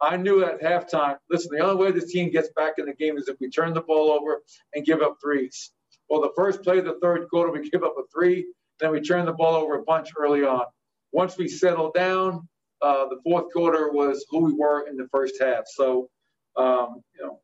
I 0.00 0.16
knew 0.16 0.44
at 0.44 0.62
halftime, 0.62 1.18
listen, 1.28 1.50
the 1.54 1.62
only 1.62 1.84
way 1.84 1.90
this 1.92 2.10
team 2.10 2.30
gets 2.30 2.48
back 2.56 2.74
in 2.78 2.86
the 2.86 2.94
game 2.94 3.18
is 3.18 3.28
if 3.28 3.36
we 3.40 3.50
turn 3.50 3.74
the 3.74 3.82
ball 3.82 4.10
over 4.10 4.42
and 4.74 4.86
give 4.86 5.02
up 5.02 5.16
threes. 5.22 5.72
Well, 6.08 6.22
the 6.22 6.32
first 6.34 6.62
play 6.62 6.78
of 6.78 6.86
the 6.86 6.98
third 7.02 7.28
quarter, 7.28 7.52
we 7.52 7.68
give 7.68 7.84
up 7.84 7.96
a 7.98 8.02
three, 8.12 8.46
then 8.78 8.92
we 8.92 9.00
turn 9.00 9.26
the 9.26 9.32
ball 9.32 9.54
over 9.54 9.76
a 9.76 9.82
bunch 9.82 10.10
early 10.16 10.44
on. 10.44 10.64
Once 11.12 11.36
we 11.36 11.48
settled 11.48 11.92
down, 11.94 12.48
uh, 12.80 13.08
the 13.08 13.20
fourth 13.22 13.52
quarter 13.52 13.90
was 13.92 14.24
who 14.30 14.44
we 14.44 14.54
were 14.54 14.86
in 14.88 14.96
the 14.96 15.08
first 15.12 15.34
half. 15.40 15.64
So, 15.66 16.08
um, 16.56 17.02
you 17.14 17.24
know, 17.26 17.40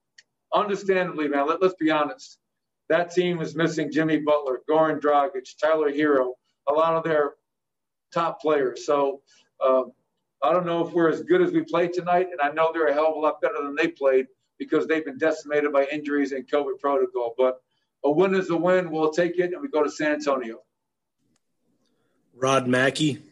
understandably, 0.57 1.29
man, 1.29 1.47
let, 1.47 1.63
us 1.63 1.75
be 1.79 1.91
honest. 1.91 2.39
That 2.89 3.13
team 3.13 3.41
is 3.41 3.55
missing 3.55 3.93
Jimmy 3.93 4.19
Butler, 4.19 4.61
Goran 4.69 5.01
Dragic, 5.01 5.47
Tyler 5.61 5.93
Herro, 5.93 6.33
a 6.69 6.73
lot 6.73 6.95
of 6.95 7.05
their 7.05 7.35
top 8.13 8.41
players. 8.41 8.87
So, 8.87 9.21
uh, 9.65 9.83
I 10.43 10.53
don't 10.53 10.67
know 10.67 10.87
if 10.87 10.93
we're 10.93 11.11
as 11.11 11.23
good 11.23 11.43
as 11.43 11.53
we 11.53 11.63
played 11.63 11.93
tonight, 11.93 12.29
and 12.31 12.41
I 12.41 12.53
know 12.53 12.71
they're 12.73 12.89
a 12.89 12.93
hell 12.95 13.09
of 13.09 13.17
a 13.17 13.19
lot 13.19 13.41
better 13.41 13.63
than 13.63 13.75
they 13.75 13.89
played 13.89 14.27
because 14.59 14.87
they've 14.87 15.05
been 15.05 15.19
decimated 15.19 15.73
by 15.73 15.87
injuries 15.91 16.33
and 16.33 16.47
COVID 16.49 16.79
protocol. 16.81 17.35
But 17.37 17.61
a 18.05 18.11
win 18.11 18.35
is 18.35 18.51
a 18.51 18.57
win. 18.57 18.91
We'll 18.91 19.11
take 19.11 19.39
it, 19.39 19.53
and 19.53 19.63
we 19.63 19.69
go 19.69 19.83
to 19.83 19.91
San 19.91 20.13
Antonio. 20.13 20.59
Rod 22.35 22.69
Mackey. 22.69 23.23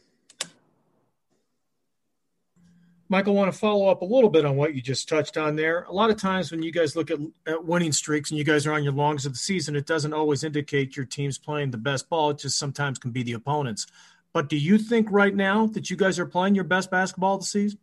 Michael, 3.08 3.34
I 3.34 3.37
want 3.37 3.52
to 3.52 3.58
follow 3.58 3.88
up 3.88 4.00
a 4.00 4.04
little 4.06 4.30
bit 4.30 4.46
on 4.46 4.56
what 4.56 4.75
you 4.75 4.80
just 4.80 5.08
touched 5.08 5.37
on 5.37 5.56
there. 5.56 5.82
A 5.82 5.92
lot 5.92 6.11
of 6.11 6.16
times 6.16 6.50
when 6.50 6.62
you 6.62 6.73
guys 6.73 6.96
look 6.96 7.11
at, 7.11 7.18
at 7.46 7.64
winning 7.64 7.92
streaks 7.92 8.30
and 8.30 8.38
you 8.38 8.44
guys 8.44 8.66
are 8.66 8.73
on 8.73 8.82
your 8.82 8.94
longest 8.94 9.26
of 9.26 9.32
the 9.32 9.38
season, 9.38 9.76
it 9.76 9.87
doesn't 9.87 10.14
always 10.14 10.42
indicate 10.42 10.96
your 10.96 11.04
team's 11.04 11.37
playing 11.37 11.70
the 11.70 11.76
best 11.76 12.08
ball. 12.08 12.30
It 12.30 12.38
just 12.38 12.58
sometimes 12.58 12.99
can 12.99 13.11
be 13.11 13.23
the 13.23 13.34
opponents. 13.34 13.87
But 14.32 14.49
do 14.49 14.56
you 14.56 14.78
think 14.78 15.08
right 15.11 15.34
now 15.34 15.66
that 15.66 15.90
you 15.90 15.96
guys 15.96 16.18
are 16.18 16.26
playing 16.26 16.54
your 16.54 16.64
best 16.64 16.90
basketball 16.90 17.38
the 17.38 17.44
season? 17.44 17.78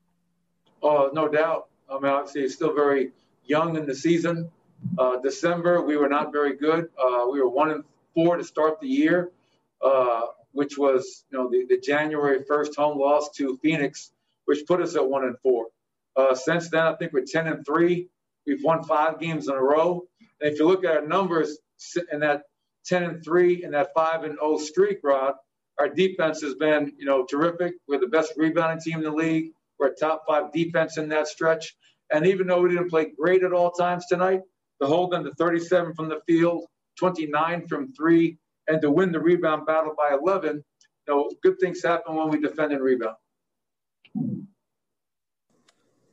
Oh, 0.82 1.12
no 1.14 1.28
doubt. 1.28 1.68
I 1.90 2.00
mean, 2.00 2.12
obviously, 2.12 2.42
it's 2.42 2.56
still 2.56 2.74
very 2.74 3.12
young 3.46 3.78
in 3.78 3.86
the 3.86 3.96
season. 3.96 4.50
Uh, 4.98 5.18
December, 5.18 5.82
we 5.82 5.98
were 5.98 6.10
not 6.10 6.32
very 6.32 6.56
good. 6.56 6.90
Uh, 6.98 7.28
we 7.32 7.40
were 7.40 7.50
one 7.50 7.72
and 7.72 7.84
four 8.14 8.38
to 8.38 8.44
start 8.44 8.80
the 8.80 8.88
year, 8.88 9.32
uh, 9.84 10.24
which 10.54 10.78
was 10.78 11.26
you 11.30 11.38
know 11.38 11.50
the, 11.50 11.66
the 11.70 11.80
January 11.80 12.44
first 12.48 12.76
home 12.76 12.98
loss 12.98 13.30
to 13.36 13.58
Phoenix, 13.62 14.12
which 14.52 14.68
put 14.68 14.82
us 14.82 14.98
at 14.98 15.10
one 15.10 15.24
and 15.24 15.38
four. 15.42 15.68
Uh, 16.18 16.36
since 16.36 16.70
then, 16.70 16.82
I 16.84 16.96
think 16.96 17.14
we're 17.14 17.24
ten 17.26 17.48
and 17.48 17.66
three. 17.66 18.10
We've 18.46 18.62
won 18.62 18.84
five 18.84 19.18
games 19.22 19.48
in 19.48 19.56
a 19.56 19.62
row. 19.62 20.04
And 20.42 20.52
if 20.52 20.60
you 20.60 20.68
look 20.68 20.84
at 20.84 20.92
our 20.92 21.08
numbers 21.08 21.58
in 22.12 22.20
that 22.20 22.44
ten 22.86 23.04
and 23.04 23.24
three 23.24 23.64
and 23.64 23.74
that 23.76 23.92
five 23.96 24.26
and 24.26 24.38
0 24.38 24.58
streak, 24.58 24.98
Rod, 25.06 25.36
our 25.80 25.88
defense 25.88 26.42
has 26.42 26.56
been, 26.56 26.92
you 26.98 27.06
know, 27.06 27.26
terrific. 27.26 27.76
We're 27.88 28.02
the 28.02 28.08
best 28.08 28.34
rebounding 28.36 28.82
team 28.82 28.98
in 28.98 29.06
the 29.06 29.12
league. 29.12 29.54
We're 29.80 29.88
a 29.88 29.96
top 29.96 30.24
five 30.28 30.52
defense 30.52 30.98
in 30.98 31.08
that 31.10 31.30
stretch. 31.30 31.74
And 32.12 32.28
even 32.28 32.48
though 32.48 32.62
we 32.62 32.72
didn't 32.72 32.90
play 32.90 33.14
great 33.18 33.44
at 33.44 33.54
all 33.54 33.72
times 33.72 34.06
tonight, 34.08 34.42
to 34.82 34.88
hold 34.88 35.12
them 35.12 35.24
to 35.24 35.34
37 35.36 35.94
from 35.94 36.10
the 36.10 36.20
field, 36.28 36.66
29 37.00 37.68
from 37.70 37.94
three, 37.94 38.38
and 38.68 38.82
to 38.82 38.92
win 38.92 39.14
the 39.14 39.22
rebound 39.22 39.66
battle 39.66 39.94
by 39.98 40.14
11, 40.22 40.58
you 40.58 40.64
know, 41.08 41.32
good 41.42 41.58
things 41.62 41.82
happen 41.82 42.16
when 42.16 42.30
we 42.30 42.42
defend 42.42 42.74
and 42.74 42.84
rebound. 42.84 43.16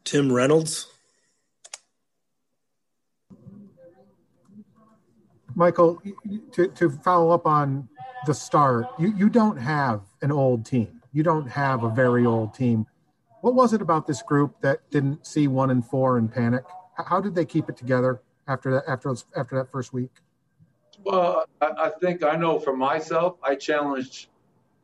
Tim 0.08 0.32
Reynolds. 0.32 0.86
Michael, 5.54 6.00
to, 6.52 6.68
to 6.68 6.88
follow 6.88 7.30
up 7.30 7.44
on 7.44 7.86
the 8.24 8.32
start, 8.32 8.86
you, 8.98 9.12
you 9.14 9.28
don't 9.28 9.58
have 9.58 10.00
an 10.22 10.32
old 10.32 10.64
team. 10.64 11.02
You 11.12 11.22
don't 11.22 11.46
have 11.46 11.82
a 11.82 11.90
very 11.90 12.24
old 12.24 12.54
team. 12.54 12.86
What 13.42 13.54
was 13.54 13.74
it 13.74 13.82
about 13.82 14.06
this 14.06 14.22
group 14.22 14.58
that 14.62 14.78
didn't 14.90 15.26
see 15.26 15.46
one 15.46 15.68
and 15.68 15.84
four 15.84 16.16
and 16.16 16.32
panic? 16.32 16.64
How 16.96 17.20
did 17.20 17.34
they 17.34 17.44
keep 17.44 17.68
it 17.68 17.76
together 17.76 18.22
after 18.46 18.70
that 18.76 18.84
after 18.88 19.14
after 19.36 19.56
that 19.58 19.70
first 19.70 19.92
week? 19.92 20.10
Well, 21.04 21.44
I, 21.60 21.66
I 21.66 21.90
think 22.00 22.22
I 22.22 22.34
know 22.34 22.58
for 22.58 22.74
myself, 22.74 23.36
I 23.42 23.56
challenged 23.56 24.28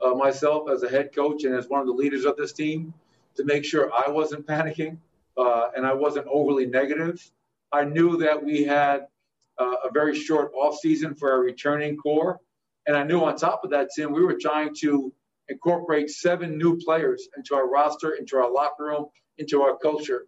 uh, 0.02 0.10
myself 0.10 0.68
as 0.68 0.82
a 0.82 0.88
head 0.90 1.14
coach 1.14 1.44
and 1.44 1.54
as 1.54 1.70
one 1.70 1.80
of 1.80 1.86
the 1.86 1.94
leaders 1.94 2.26
of 2.26 2.36
this 2.36 2.52
team 2.52 2.92
to 3.36 3.44
make 3.44 3.64
sure 3.64 3.90
I 3.90 4.10
wasn't 4.10 4.46
panicking 4.46 4.98
uh, 5.36 5.68
and 5.76 5.86
I 5.86 5.92
wasn't 5.92 6.26
overly 6.30 6.66
negative. 6.66 7.20
I 7.72 7.84
knew 7.84 8.16
that 8.18 8.42
we 8.42 8.64
had 8.64 9.06
uh, 9.58 9.74
a 9.84 9.90
very 9.92 10.14
short 10.18 10.52
off 10.54 10.78
season 10.78 11.14
for 11.14 11.32
our 11.32 11.40
returning 11.40 11.96
core. 11.96 12.40
And 12.86 12.96
I 12.96 13.02
knew 13.02 13.20
on 13.20 13.36
top 13.36 13.64
of 13.64 13.70
that, 13.70 13.88
Tim, 13.96 14.12
we 14.12 14.24
were 14.24 14.38
trying 14.40 14.74
to 14.80 15.12
incorporate 15.48 16.10
seven 16.10 16.58
new 16.58 16.78
players 16.78 17.28
into 17.36 17.54
our 17.54 17.68
roster, 17.68 18.12
into 18.12 18.36
our 18.36 18.50
locker 18.50 18.84
room, 18.84 19.06
into 19.38 19.62
our 19.62 19.76
culture. 19.78 20.26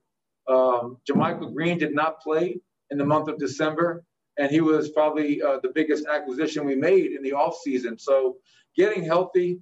Um, 0.49 0.99
Green 1.07 1.79
did 1.79 1.95
not 1.95 2.21
play 2.21 2.61
in 2.91 2.99
the 2.99 3.05
month 3.05 3.29
of 3.29 3.39
December, 3.39 4.05
and 4.39 4.51
he 4.51 4.61
was 4.61 4.91
probably 4.91 5.43
uh, 5.43 5.59
the 5.63 5.71
biggest 5.75 6.07
acquisition 6.07 6.65
we 6.65 6.77
made 6.77 7.13
in 7.13 7.23
the 7.23 7.33
off 7.33 7.57
season. 7.63 7.99
So 7.99 8.37
getting 8.77 9.05
healthy, 9.05 9.61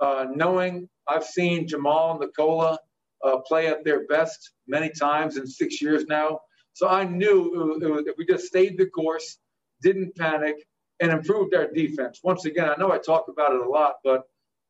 uh, 0.00 0.26
knowing 0.34 0.88
I've 1.08 1.24
seen 1.24 1.68
Jamal 1.68 2.12
and 2.12 2.20
Nikola 2.20 2.78
uh, 3.22 3.38
play 3.46 3.66
at 3.66 3.84
their 3.84 4.06
best 4.06 4.52
many 4.66 4.90
times 4.90 5.36
in 5.36 5.46
six 5.46 5.80
years 5.80 6.04
now. 6.06 6.40
So 6.74 6.88
I 6.88 7.04
knew 7.04 7.80
it 7.80 7.90
was, 7.90 8.06
if 8.06 8.16
we 8.16 8.26
just 8.26 8.46
stayed 8.46 8.78
the 8.78 8.86
course, 8.86 9.38
didn't 9.82 10.16
panic, 10.16 10.56
and 11.00 11.10
improved 11.10 11.54
our 11.54 11.66
defense. 11.66 12.20
Once 12.22 12.44
again, 12.44 12.68
I 12.68 12.76
know 12.76 12.92
I 12.92 12.98
talk 12.98 13.26
about 13.28 13.52
it 13.52 13.60
a 13.60 13.68
lot, 13.68 13.96
but 14.04 14.22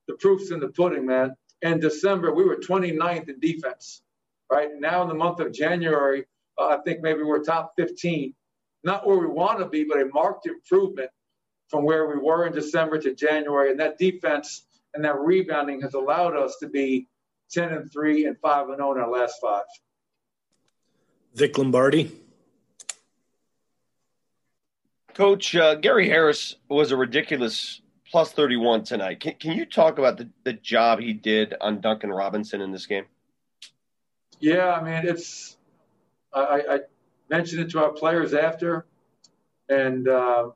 the 0.08 0.14
proof's 0.14 0.50
in 0.50 0.60
the 0.60 0.68
pudding, 0.68 1.06
man. 1.06 1.34
In 1.60 1.78
December, 1.78 2.34
we 2.34 2.44
were 2.44 2.56
29th 2.56 3.28
in 3.28 3.38
defense. 3.38 4.02
Right 4.50 4.70
now, 4.78 5.02
in 5.02 5.08
the 5.08 5.14
month 5.14 5.40
of 5.40 5.52
January, 5.52 6.24
uh, 6.58 6.68
I 6.68 6.78
think 6.84 7.00
maybe 7.00 7.22
we're 7.22 7.42
top 7.42 7.72
15. 7.76 8.34
Not 8.84 9.06
where 9.06 9.18
we 9.18 9.26
want 9.26 9.60
to 9.60 9.66
be, 9.66 9.84
but 9.84 10.00
a 10.00 10.06
marked 10.06 10.46
improvement 10.46 11.10
from 11.68 11.84
where 11.84 12.06
we 12.08 12.16
were 12.16 12.46
in 12.46 12.52
December 12.52 12.98
to 12.98 13.14
January. 13.14 13.70
And 13.70 13.80
that 13.80 13.98
defense 13.98 14.66
and 14.94 15.04
that 15.04 15.18
rebounding 15.18 15.80
has 15.82 15.94
allowed 15.94 16.36
us 16.36 16.56
to 16.60 16.68
be 16.68 17.06
10 17.52 17.72
and 17.72 17.92
3 17.92 18.26
and 18.26 18.38
5 18.38 18.68
and 18.68 18.76
0 18.78 18.92
in 18.94 19.00
our 19.00 19.10
last 19.10 19.40
five. 19.40 19.64
Vic 21.34 21.56
Lombardi. 21.56 22.10
Coach, 25.14 25.54
uh, 25.54 25.74
Gary 25.74 26.08
Harris 26.08 26.56
was 26.68 26.90
a 26.90 26.96
ridiculous 26.96 27.82
plus 28.10 28.32
31 28.32 28.84
tonight. 28.84 29.20
Can, 29.20 29.34
can 29.34 29.52
you 29.52 29.66
talk 29.66 29.98
about 29.98 30.16
the, 30.16 30.28
the 30.44 30.54
job 30.54 31.00
he 31.00 31.12
did 31.12 31.54
on 31.60 31.80
Duncan 31.80 32.10
Robinson 32.10 32.60
in 32.60 32.72
this 32.72 32.86
game? 32.86 33.04
Yeah, 34.40 34.72
I 34.72 34.82
mean, 34.82 35.08
it's, 35.08 35.56
I, 36.32 36.62
I 36.68 36.78
mentioned 37.30 37.62
it 37.62 37.70
to 37.70 37.82
our 37.82 37.92
players 37.92 38.34
after, 38.34 38.86
and 39.68 40.08
uh, 40.08 40.50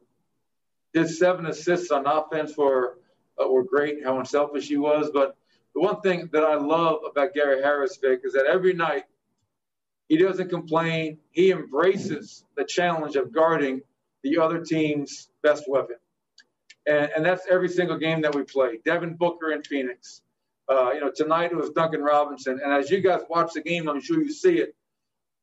his 0.92 1.18
seven 1.18 1.46
assists 1.46 1.90
on 1.90 2.06
offense 2.06 2.56
were, 2.56 2.98
uh, 3.42 3.48
were 3.48 3.64
great, 3.64 4.02
how 4.04 4.18
unselfish 4.18 4.68
he 4.68 4.76
was. 4.76 5.10
But 5.12 5.36
the 5.76 5.82
one 5.82 6.00
thing 6.00 6.30
that 6.32 6.42
I 6.42 6.54
love 6.54 7.00
about 7.08 7.34
Gary 7.34 7.62
Harris, 7.62 7.98
Vic, 7.98 8.22
is 8.24 8.32
that 8.32 8.46
every 8.46 8.72
night 8.72 9.04
he 10.08 10.16
doesn't 10.16 10.48
complain. 10.48 11.18
He 11.32 11.50
embraces 11.50 12.44
the 12.56 12.64
challenge 12.64 13.14
of 13.14 13.30
guarding 13.30 13.82
the 14.22 14.38
other 14.38 14.64
team's 14.64 15.28
best 15.42 15.64
weapon. 15.68 15.96
And, 16.86 17.10
and 17.14 17.24
that's 17.26 17.46
every 17.50 17.68
single 17.68 17.98
game 17.98 18.22
that 18.22 18.34
we 18.34 18.44
play. 18.44 18.78
Devin 18.86 19.16
Booker 19.16 19.52
in 19.52 19.62
Phoenix. 19.64 20.22
Uh, 20.66 20.92
you 20.92 21.00
know, 21.00 21.12
tonight 21.14 21.52
it 21.52 21.56
was 21.56 21.68
Duncan 21.70 22.00
Robinson. 22.00 22.58
And 22.64 22.72
as 22.72 22.90
you 22.90 23.02
guys 23.02 23.20
watch 23.28 23.52
the 23.52 23.60
game, 23.60 23.86
I'm 23.86 24.00
sure 24.00 24.22
you 24.22 24.32
see 24.32 24.58
it. 24.58 24.74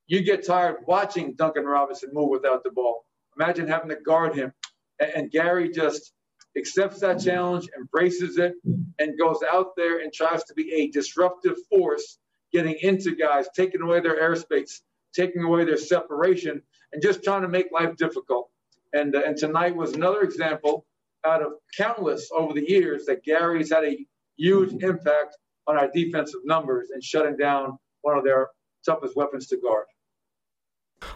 You 0.07 0.23
get 0.23 0.47
tired 0.47 0.77
watching 0.87 1.35
Duncan 1.35 1.65
Robinson 1.65 2.09
move 2.11 2.29
without 2.29 2.63
the 2.63 2.71
ball. 2.71 3.05
Imagine 3.39 3.67
having 3.67 3.89
to 3.89 3.97
guard 3.97 4.33
him. 4.33 4.51
And, 4.99 5.11
and 5.11 5.31
Gary 5.31 5.69
just 5.69 6.11
accepts 6.57 6.99
that 6.99 7.19
challenge, 7.19 7.67
embraces 7.77 8.37
it, 8.37 8.53
and 8.99 9.17
goes 9.19 9.39
out 9.51 9.75
there 9.75 9.99
and 9.99 10.13
tries 10.13 10.43
to 10.45 10.53
be 10.53 10.73
a 10.73 10.91
disruptive 10.91 11.55
force, 11.69 12.19
getting 12.51 12.75
into 12.81 13.15
guys, 13.15 13.47
taking 13.55 13.81
away 13.81 13.99
their 13.99 14.21
airspace, 14.21 14.81
taking 15.13 15.43
away 15.43 15.65
their 15.65 15.77
separation, 15.77 16.61
and 16.91 17.01
just 17.01 17.23
trying 17.23 17.41
to 17.41 17.47
make 17.47 17.71
life 17.71 17.95
difficult. 17.97 18.49
And, 18.93 19.15
uh, 19.15 19.21
and 19.25 19.35
tonight 19.35 19.75
was 19.75 19.93
another 19.93 20.21
example 20.21 20.85
out 21.25 21.41
of 21.41 21.53
countless 21.75 22.29
over 22.35 22.53
the 22.53 22.69
years 22.69 23.05
that 23.05 23.23
Gary's 23.23 23.71
had 23.71 23.85
a 23.85 24.05
huge 24.37 24.83
impact 24.83 25.37
on 25.67 25.77
our 25.77 25.89
defensive 25.93 26.41
numbers 26.43 26.89
and 26.93 27.03
shutting 27.03 27.37
down 27.37 27.77
one 28.01 28.17
of 28.17 28.23
their 28.23 28.49
toughest 28.85 29.15
weapons 29.15 29.47
to 29.47 29.57
guard. 29.57 29.85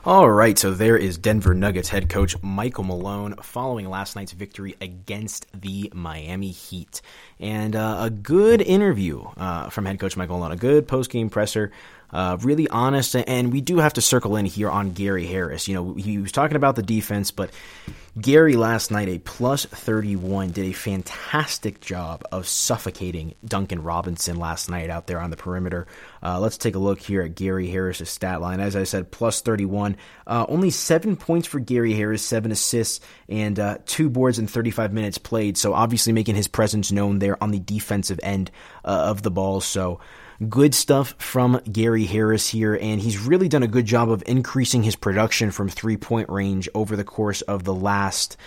All 0.05 0.29
right, 0.29 0.57
so 0.57 0.71
there 0.71 0.97
is 0.97 1.17
Denver 1.17 1.53
Nuggets 1.53 1.89
head 1.89 2.09
coach 2.09 2.35
Michael 2.41 2.85
Malone 2.85 3.35
following 3.41 3.89
last 3.89 4.15
night's 4.15 4.31
victory 4.31 4.75
against 4.79 5.45
the 5.53 5.91
Miami 5.93 6.51
Heat. 6.51 7.01
And 7.39 7.75
uh, 7.75 7.97
a 8.01 8.09
good 8.09 8.61
interview 8.61 9.25
uh, 9.37 9.69
from 9.69 9.85
head 9.85 9.99
coach 9.99 10.15
Michael 10.15 10.37
Malone, 10.37 10.53
a 10.53 10.57
good 10.57 10.87
post 10.87 11.09
game 11.09 11.29
presser. 11.29 11.71
Uh, 12.11 12.37
really 12.41 12.69
honest, 12.69 13.15
and 13.15 13.51
we 13.51 13.61
do 13.61 13.77
have 13.77 13.93
to 13.93 14.01
circle 14.01 14.35
in 14.35 14.45
here 14.45 14.69
on 14.69 14.91
Gary 14.91 15.25
Harris. 15.25 15.67
You 15.67 15.75
know, 15.75 15.93
he 15.93 16.17
was 16.19 16.31
talking 16.31 16.55
about 16.55 16.75
the 16.75 16.83
defense, 16.83 17.31
but 17.31 17.49
Gary 18.19 18.55
last 18.55 18.89
night, 18.89 19.09
a 19.09 19.19
plus 19.19 19.65
31, 19.65 20.49
did 20.49 20.65
a 20.65 20.71
fantastic 20.71 21.81
job 21.81 22.23
of 22.31 22.47
suffocating 22.47 23.35
Duncan 23.45 23.83
Robinson 23.83 24.37
last 24.37 24.69
night 24.69 24.89
out 24.89 25.05
there 25.05 25.19
on 25.19 25.29
the 25.29 25.37
perimeter. 25.37 25.85
Uh, 26.23 26.39
let's 26.39 26.57
take 26.57 26.73
a 26.73 26.79
look 26.79 26.99
here 26.99 27.21
at 27.21 27.35
Gary 27.35 27.67
Harris's 27.67 28.09
stat 28.09 28.41
line. 28.41 28.59
As 28.59 28.75
I 28.75 28.85
said, 28.85 29.11
plus 29.11 29.41
31. 29.41 29.97
Uh, 30.25 30.45
only 30.49 30.71
seven 30.71 31.15
points 31.15 31.47
for 31.47 31.59
Gary 31.59 31.93
Harris, 31.93 32.23
seven 32.23 32.51
assists, 32.51 33.05
and 33.29 33.59
uh, 33.59 33.77
two 33.85 34.09
boards 34.09 34.39
in 34.39 34.47
35 34.47 34.93
minutes 34.93 35.19
played. 35.19 35.55
So 35.55 35.73
obviously 35.73 36.11
making 36.13 36.35
his 36.35 36.47
presence 36.47 36.91
known 36.91 37.19
there 37.19 37.41
on 37.43 37.51
the 37.51 37.59
defensive 37.59 38.19
end 38.23 38.49
uh, 38.83 38.87
of 38.87 39.21
the 39.21 39.31
ball. 39.31 39.61
So 39.61 39.99
good 40.49 40.75
stuff 40.75 41.15
from 41.17 41.61
Gary 41.71 42.05
Harris 42.05 42.49
here, 42.49 42.77
and 42.79 43.01
he's 43.01 43.19
really 43.19 43.47
done 43.47 43.63
a 43.63 43.67
good 43.67 43.85
job 43.85 44.09
of 44.09 44.23
increasing 44.27 44.83
his 44.83 44.95
production 44.95 45.51
from 45.51 45.69
three 45.69 45.97
point 45.97 46.29
range 46.29 46.69
over 46.75 46.95
the 46.95 47.03
course 47.03 47.41
of 47.43 47.63
the 47.63 47.73
last 47.73 48.37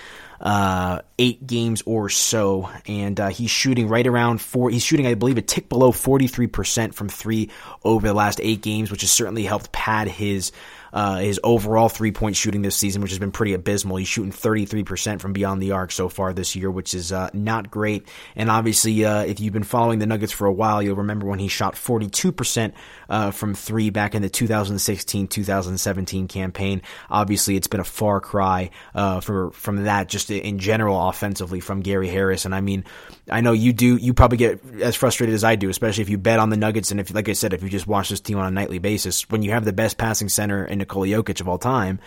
uh, 0.40 1.00
eight 1.18 1.46
games 1.46 1.82
or 1.84 2.08
so, 2.08 2.70
and 2.86 3.20
uh, 3.20 3.28
he's 3.28 3.50
shooting 3.50 3.88
right 3.88 4.06
around 4.06 4.40
four. 4.40 4.70
He's 4.70 4.84
shooting, 4.84 5.06
I 5.06 5.14
believe, 5.14 5.38
a 5.38 5.42
tick 5.42 5.68
below 5.68 5.92
forty 5.92 6.26
three 6.26 6.46
percent 6.46 6.94
from 6.94 7.08
three 7.08 7.50
over 7.84 8.06
the 8.06 8.14
last 8.14 8.40
eight 8.42 8.62
games, 8.62 8.90
which 8.90 9.02
has 9.02 9.10
certainly 9.10 9.44
helped 9.44 9.70
pad 9.72 10.08
his 10.08 10.52
uh, 10.92 11.18
his 11.18 11.40
overall 11.44 11.88
three 11.88 12.12
point 12.12 12.36
shooting 12.36 12.62
this 12.62 12.76
season, 12.76 13.02
which 13.02 13.10
has 13.10 13.18
been 13.18 13.32
pretty 13.32 13.54
abysmal. 13.54 13.96
He's 13.96 14.08
shooting 14.08 14.32
33% 14.32 15.20
from 15.20 15.32
beyond 15.32 15.62
the 15.62 15.72
arc 15.72 15.92
so 15.92 16.08
far 16.08 16.32
this 16.32 16.56
year, 16.56 16.70
which 16.70 16.94
is 16.94 17.12
uh, 17.12 17.30
not 17.32 17.70
great. 17.70 18.08
And 18.34 18.50
obviously, 18.50 19.04
uh, 19.04 19.22
if 19.22 19.40
you've 19.40 19.52
been 19.52 19.62
following 19.62 19.98
the 19.98 20.06
Nuggets 20.06 20.32
for 20.32 20.46
a 20.46 20.52
while, 20.52 20.82
you'll 20.82 20.96
remember 20.96 21.26
when 21.26 21.38
he 21.38 21.48
shot 21.48 21.74
42% 21.74 22.72
uh, 23.08 23.30
from 23.30 23.54
three 23.54 23.90
back 23.90 24.14
in 24.14 24.22
the 24.22 24.28
2016 24.28 25.28
2017 25.28 26.28
campaign. 26.28 26.82
Obviously, 27.08 27.56
it's 27.56 27.68
been 27.68 27.80
a 27.80 27.84
far 27.84 28.20
cry 28.20 28.70
uh, 28.94 29.20
for, 29.20 29.50
from 29.52 29.84
that 29.84 30.08
just 30.08 30.29
in 30.30 30.58
general 30.58 31.08
offensively 31.08 31.60
from 31.60 31.80
Gary 31.80 32.08
Harris. 32.08 32.44
And 32.44 32.54
I 32.54 32.60
mean, 32.60 32.84
I 33.30 33.40
know 33.40 33.52
you 33.52 33.72
do, 33.72 33.96
you 33.96 34.14
probably 34.14 34.38
get 34.38 34.60
as 34.80 34.96
frustrated 34.96 35.34
as 35.34 35.44
I 35.44 35.56
do, 35.56 35.68
especially 35.68 36.02
if 36.02 36.08
you 36.08 36.18
bet 36.18 36.38
on 36.38 36.50
the 36.50 36.56
Nuggets. 36.56 36.90
And 36.90 37.00
if, 37.00 37.12
like 37.14 37.28
I 37.28 37.34
said, 37.34 37.52
if 37.52 37.62
you 37.62 37.68
just 37.68 37.86
watch 37.86 38.08
this 38.08 38.20
team 38.20 38.38
on 38.38 38.46
a 38.46 38.50
nightly 38.50 38.78
basis, 38.78 39.28
when 39.28 39.42
you 39.42 39.50
have 39.50 39.64
the 39.64 39.72
best 39.72 39.98
passing 39.98 40.28
center 40.28 40.64
in 40.64 40.78
Nikola 40.78 41.06
Jokic 41.06 41.40
of 41.40 41.48
all 41.48 41.58
time, 41.58 42.00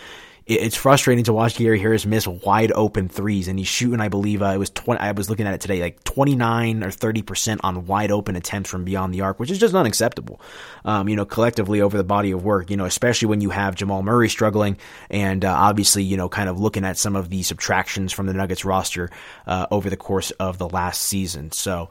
it's 0.46 0.76
frustrating 0.76 1.24
to 1.26 1.34
watch 1.34 1.56
Gary 1.56 1.80
Harris 1.80 2.06
miss 2.06 2.28
wide 2.28 2.72
open 2.74 3.08
threes, 3.08 3.48
and 3.48 3.58
he's 3.58 3.68
shooting. 3.68 4.02
I 4.02 4.10
believe 4.10 4.42
uh, 4.42 4.48
it 4.48 4.58
was 4.58 4.70
twenty. 4.70 5.00
I 5.00 5.12
was 5.14 5.30
looking 5.30 5.48
at 5.48 5.54
it 5.54 5.62
today, 5.62 5.82
like 5.82 6.04
twenty 6.04 6.36
nine 6.36 6.84
or 6.84 6.92
thirty 6.92 7.22
percent 7.22 7.62
on 7.64 7.86
wide 7.86 8.12
open 8.12 8.36
attempts 8.36 8.70
from 8.70 8.84
beyond 8.84 9.14
the 9.14 9.22
arc, 9.22 9.40
which 9.40 9.52
is 9.52 9.58
just 9.58 9.74
unacceptable. 9.74 10.42
Um, 10.84 11.08
you 11.08 11.16
know, 11.16 11.26
collectively 11.26 11.82
over 11.82 11.96
the 11.96 12.04
body 12.04 12.32
of 12.32 12.44
work, 12.44 12.70
you 12.70 12.78
know, 12.78 12.86
especially 12.86 13.28
when 13.28 13.42
you 13.42 13.52
have 13.52 13.76
Jamal 13.76 14.04
Murray 14.04 14.30
struggling, 14.30 14.78
and 15.10 15.46
uh, 15.46 15.54
obviously, 15.54 16.04
you 16.04 16.18
know, 16.18 16.28
kind 16.28 16.50
of 16.50 16.60
looking 16.60 16.84
at 16.84 16.98
some 16.98 17.16
of 17.16 17.30
the 17.30 17.42
subtractions 17.44 18.12
from 18.12 18.26
the 18.26 18.34
Nuggets 18.34 18.66
roster 18.66 19.10
uh, 19.48 19.68
over 19.72 19.90
the 19.90 19.98
course 19.98 20.32
of 20.32 20.58
the 20.58 20.68
last 20.68 21.04
season. 21.04 21.52
So 21.52 21.90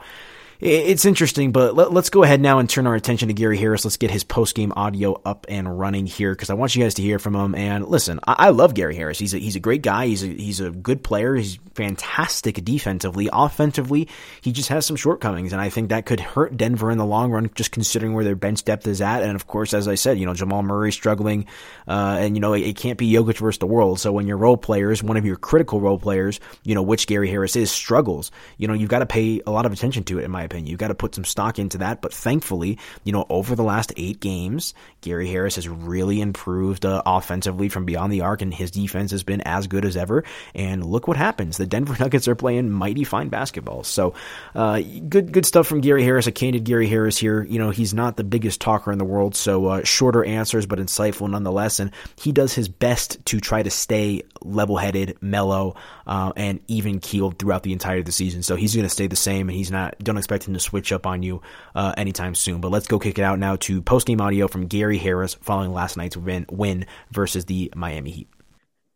it's 0.62 1.04
interesting, 1.04 1.50
but 1.50 1.74
let, 1.74 1.92
us 1.92 2.08
go 2.08 2.22
ahead 2.22 2.40
now 2.40 2.60
and 2.60 2.70
turn 2.70 2.86
our 2.86 2.94
attention 2.94 3.26
to 3.26 3.34
Gary 3.34 3.58
Harris. 3.58 3.84
Let's 3.84 3.96
get 3.96 4.12
his 4.12 4.22
post 4.22 4.54
game 4.54 4.72
audio 4.76 5.20
up 5.24 5.44
and 5.48 5.76
running 5.76 6.06
here 6.06 6.30
because 6.30 6.50
I 6.50 6.54
want 6.54 6.76
you 6.76 6.84
guys 6.84 6.94
to 6.94 7.02
hear 7.02 7.18
from 7.18 7.34
him. 7.34 7.56
And 7.56 7.88
listen, 7.88 8.20
I, 8.24 8.36
I, 8.38 8.48
love 8.50 8.72
Gary 8.74 8.94
Harris. 8.94 9.18
He's 9.18 9.34
a, 9.34 9.38
he's 9.38 9.56
a 9.56 9.60
great 9.60 9.82
guy. 9.82 10.06
He's 10.06 10.22
a, 10.22 10.28
he's 10.28 10.60
a 10.60 10.70
good 10.70 11.02
player. 11.02 11.34
He's 11.34 11.58
fantastic 11.74 12.64
defensively. 12.64 13.28
Offensively, 13.32 14.08
he 14.40 14.52
just 14.52 14.68
has 14.68 14.86
some 14.86 14.94
shortcomings, 14.94 15.52
and 15.52 15.60
I 15.60 15.68
think 15.68 15.88
that 15.88 16.06
could 16.06 16.20
hurt 16.20 16.56
Denver 16.56 16.92
in 16.92 16.98
the 16.98 17.06
long 17.06 17.32
run, 17.32 17.50
just 17.56 17.72
considering 17.72 18.14
where 18.14 18.22
their 18.22 18.36
bench 18.36 18.64
depth 18.64 18.86
is 18.86 19.00
at. 19.00 19.24
And 19.24 19.34
of 19.34 19.48
course, 19.48 19.74
as 19.74 19.88
I 19.88 19.96
said, 19.96 20.16
you 20.16 20.26
know 20.26 20.34
Jamal 20.34 20.62
Murray 20.62 20.92
struggling, 20.92 21.46
uh, 21.88 22.18
and 22.20 22.36
you 22.36 22.40
know 22.40 22.52
it, 22.52 22.60
it 22.60 22.76
can't 22.76 22.98
be 22.98 23.12
Jokic 23.12 23.38
versus 23.38 23.58
the 23.58 23.66
world. 23.66 23.98
So 23.98 24.12
when 24.12 24.28
your 24.28 24.36
role 24.36 24.56
players, 24.56 25.02
one 25.02 25.16
of 25.16 25.24
your 25.24 25.36
critical 25.36 25.80
role 25.80 25.98
players, 25.98 26.38
you 26.62 26.76
know 26.76 26.82
which 26.82 27.08
Gary 27.08 27.28
Harris 27.28 27.56
is, 27.56 27.72
struggles, 27.72 28.30
you 28.58 28.68
know 28.68 28.74
you've 28.74 28.90
got 28.90 29.00
to 29.00 29.06
pay 29.06 29.40
a 29.44 29.50
lot 29.50 29.66
of 29.66 29.72
attention 29.72 30.04
to 30.04 30.20
it, 30.20 30.24
in 30.24 30.30
my 30.30 30.44
opinion. 30.44 30.51
You've 30.54 30.78
got 30.78 30.88
to 30.88 30.94
put 30.94 31.14
some 31.14 31.24
stock 31.24 31.58
into 31.58 31.78
that. 31.78 32.00
But 32.02 32.12
thankfully, 32.12 32.78
you 33.04 33.12
know, 33.12 33.26
over 33.28 33.54
the 33.54 33.62
last 33.62 33.92
eight 33.96 34.20
games, 34.20 34.74
Gary 35.00 35.28
Harris 35.28 35.56
has 35.56 35.68
really 35.68 36.20
improved 36.20 36.84
uh, 36.84 37.02
offensively 37.06 37.68
from 37.68 37.84
beyond 37.84 38.12
the 38.12 38.20
arc, 38.20 38.42
and 38.42 38.52
his 38.52 38.70
defense 38.70 39.10
has 39.10 39.22
been 39.22 39.40
as 39.42 39.66
good 39.66 39.84
as 39.84 39.96
ever. 39.96 40.24
And 40.54 40.84
look 40.84 41.08
what 41.08 41.16
happens. 41.16 41.56
The 41.56 41.66
Denver 41.66 41.96
Nuggets 42.00 42.28
are 42.28 42.34
playing 42.34 42.70
mighty 42.70 43.04
fine 43.04 43.28
basketball. 43.28 43.84
So, 43.84 44.14
uh, 44.54 44.80
good, 45.08 45.32
good 45.32 45.46
stuff 45.46 45.66
from 45.66 45.80
Gary 45.80 46.02
Harris. 46.02 46.26
A 46.26 46.32
candid 46.32 46.64
Gary 46.64 46.86
Harris 46.86 47.18
here. 47.18 47.42
You 47.42 47.58
know, 47.58 47.70
he's 47.70 47.94
not 47.94 48.16
the 48.16 48.24
biggest 48.24 48.60
talker 48.60 48.92
in 48.92 48.98
the 48.98 49.04
world, 49.04 49.34
so 49.34 49.66
uh, 49.66 49.84
shorter 49.84 50.24
answers, 50.24 50.66
but 50.66 50.78
insightful 50.78 51.28
nonetheless. 51.28 51.80
And 51.80 51.90
he 52.16 52.32
does 52.32 52.52
his 52.52 52.68
best 52.68 53.24
to 53.26 53.40
try 53.40 53.62
to 53.62 53.70
stay 53.70 54.22
level 54.42 54.76
headed, 54.76 55.16
mellow, 55.20 55.76
uh, 56.06 56.32
and 56.36 56.60
even 56.68 57.00
keeled 57.00 57.38
throughout 57.38 57.62
the 57.62 57.72
entire 57.72 57.98
of 57.98 58.04
the 58.04 58.12
season. 58.12 58.42
So 58.42 58.56
he's 58.56 58.74
going 58.74 58.84
to 58.84 58.90
stay 58.90 59.06
the 59.06 59.16
same, 59.16 59.48
and 59.48 59.56
he's 59.56 59.70
not. 59.70 59.96
Don't 59.98 60.18
expect 60.18 60.41
him 60.46 60.54
to 60.54 60.60
switch 60.60 60.92
up 60.92 61.06
on 61.06 61.22
you 61.22 61.42
uh, 61.74 61.94
anytime 61.96 62.34
soon. 62.34 62.60
But 62.60 62.70
let's 62.70 62.86
go 62.86 62.98
kick 62.98 63.18
it 63.18 63.22
out 63.22 63.38
now 63.38 63.56
to 63.56 63.82
post 63.82 64.06
game 64.06 64.20
audio 64.20 64.48
from 64.48 64.66
Gary 64.66 64.98
Harris 64.98 65.34
following 65.34 65.72
last 65.72 65.96
night's 65.96 66.16
win, 66.16 66.46
win 66.50 66.86
versus 67.10 67.44
the 67.46 67.72
Miami 67.74 68.10
Heat. 68.10 68.28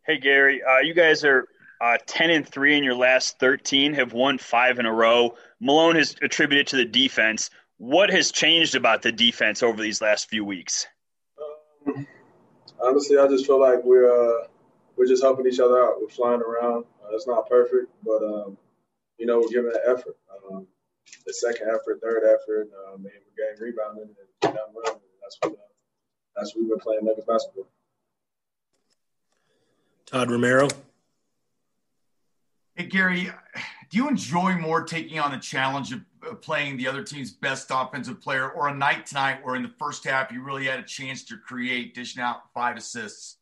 Hey 0.06 0.18
Gary, 0.18 0.62
uh, 0.62 0.78
you 0.78 0.94
guys 0.94 1.24
are 1.24 1.48
uh, 1.80 1.98
10 2.06 2.30
and 2.30 2.48
3 2.48 2.76
in 2.76 2.84
your 2.84 2.94
last 2.94 3.38
13, 3.38 3.92
have 3.94 4.12
won 4.12 4.38
five 4.38 4.78
in 4.78 4.86
a 4.86 4.92
row. 4.92 5.34
Malone 5.60 5.96
has 5.96 6.14
attributed 6.22 6.66
to 6.68 6.76
the 6.76 6.84
defense. 6.84 7.50
What 7.78 8.10
has 8.10 8.32
changed 8.32 8.74
about 8.74 9.02
the 9.02 9.12
defense 9.12 9.62
over 9.62 9.82
these 9.82 10.00
last 10.00 10.30
few 10.30 10.44
weeks? 10.44 10.86
Um, 11.86 12.06
honestly, 12.80 13.18
I 13.18 13.26
just 13.28 13.46
feel 13.46 13.60
like 13.60 13.82
we're 13.84 14.10
uh, 14.10 14.46
we're 14.96 15.06
just 15.06 15.22
helping 15.22 15.46
each 15.46 15.60
other 15.60 15.82
out. 15.82 16.00
We're 16.00 16.08
flying 16.08 16.40
around. 16.40 16.84
Uh, 17.04 17.14
it's 17.14 17.26
not 17.26 17.48
perfect, 17.48 17.92
but 18.02 18.22
um, 18.24 18.56
you 19.18 19.26
know 19.26 19.40
we're 19.40 19.48
giving 19.48 19.72
an 19.72 19.80
effort. 19.86 20.16
Um, 20.50 20.66
the 21.26 21.32
second 21.32 21.68
effort, 21.68 22.00
third 22.02 22.22
effort, 22.24 22.68
um, 22.88 22.96
and 22.96 23.04
we're 23.04 23.36
getting 23.36 23.62
rebounding 23.62 24.14
and 24.42 24.54
down 24.54 24.66
running. 24.74 25.00
That's 25.22 25.38
what 25.42 25.52
uh, 25.52 25.56
that's 26.36 26.54
what 26.54 26.62
we've 26.62 26.70
been 26.70 26.78
playing 26.78 27.04
Nuggets 27.04 27.26
basketball. 27.26 27.66
Todd 30.06 30.30
Romero. 30.30 30.68
Hey 32.76 32.86
Gary, 32.86 33.30
do 33.90 33.96
you 33.96 34.08
enjoy 34.08 34.56
more 34.56 34.84
taking 34.84 35.18
on 35.18 35.32
the 35.32 35.38
challenge 35.38 35.92
of 35.92 36.02
playing 36.42 36.76
the 36.76 36.86
other 36.86 37.02
team's 37.02 37.30
best 37.32 37.68
offensive 37.70 38.20
player, 38.20 38.50
or 38.50 38.68
a 38.68 38.74
night 38.74 39.06
tonight 39.06 39.38
where 39.42 39.56
in 39.56 39.62
the 39.62 39.72
first 39.78 40.04
half 40.04 40.30
you 40.30 40.42
really 40.42 40.66
had 40.66 40.78
a 40.78 40.84
chance 40.84 41.24
to 41.24 41.36
create, 41.38 41.94
dishing 41.94 42.22
out 42.22 42.52
five 42.52 42.76
assists? 42.76 43.38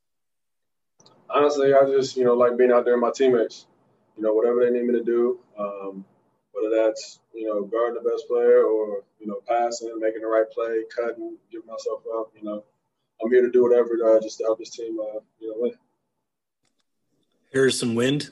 Honestly, 1.29 1.74
I 1.74 1.85
just 1.87 2.16
you 2.16 2.24
know 2.24 2.35
like 2.35 2.57
being 2.57 2.70
out 2.70 2.85
there 2.85 2.94
with 2.94 3.03
my 3.03 3.11
teammates. 3.14 3.66
You 4.16 4.22
know, 4.22 4.33
whatever 4.33 4.64
they 4.64 4.70
need 4.70 4.87
me 4.87 4.96
to 4.96 5.03
do, 5.03 5.40
um, 5.59 6.05
whether 6.64 6.83
that's 6.83 7.20
you 7.35 7.46
know 7.46 7.62
guarding 7.64 8.03
the 8.03 8.09
best 8.09 8.27
player 8.29 8.64
or 8.64 9.03
you 9.20 9.27
know 9.27 9.40
passing, 9.46 9.92
making 9.98 10.22
the 10.22 10.27
right 10.27 10.50
play, 10.50 10.83
cutting, 10.94 11.37
giving 11.50 11.66
myself 11.66 12.03
up. 12.18 12.33
You 12.37 12.44
know, 12.44 12.64
I'm 13.22 13.31
here 13.31 13.42
to 13.42 13.50
do 13.50 13.62
whatever 13.62 14.16
uh, 14.16 14.20
just 14.20 14.38
to 14.38 14.44
help 14.44 14.59
this 14.59 14.70
team 14.70 14.98
uh, 15.00 15.20
you 15.40 15.50
know 15.50 15.57
win. 15.59 15.72
Harrison 17.53 17.94
Wind. 17.94 18.31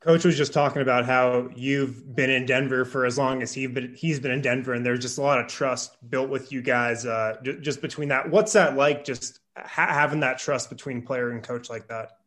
Coach 0.00 0.24
was 0.24 0.36
just 0.36 0.52
talking 0.52 0.82
about 0.82 1.04
how 1.04 1.50
you've 1.56 2.14
been 2.14 2.30
in 2.30 2.46
Denver 2.46 2.84
for 2.84 3.06
as 3.06 3.18
long 3.18 3.42
as 3.42 3.52
he 3.52 3.66
been, 3.66 3.92
he's 3.96 4.20
been 4.20 4.30
in 4.30 4.40
Denver, 4.40 4.72
and 4.72 4.86
there's 4.86 5.00
just 5.00 5.18
a 5.18 5.20
lot 5.20 5.40
of 5.40 5.48
trust 5.48 5.96
built 6.08 6.30
with 6.30 6.52
you 6.52 6.62
guys 6.62 7.04
uh, 7.04 7.34
just 7.60 7.82
between 7.82 8.08
that. 8.10 8.30
What's 8.30 8.52
that 8.52 8.76
like? 8.76 9.04
Just 9.04 9.40
ha- 9.56 9.92
having 9.92 10.20
that 10.20 10.38
trust 10.38 10.70
between 10.70 11.02
player 11.02 11.30
and 11.30 11.42
coach 11.42 11.68
like 11.68 11.88
that. 11.88 12.18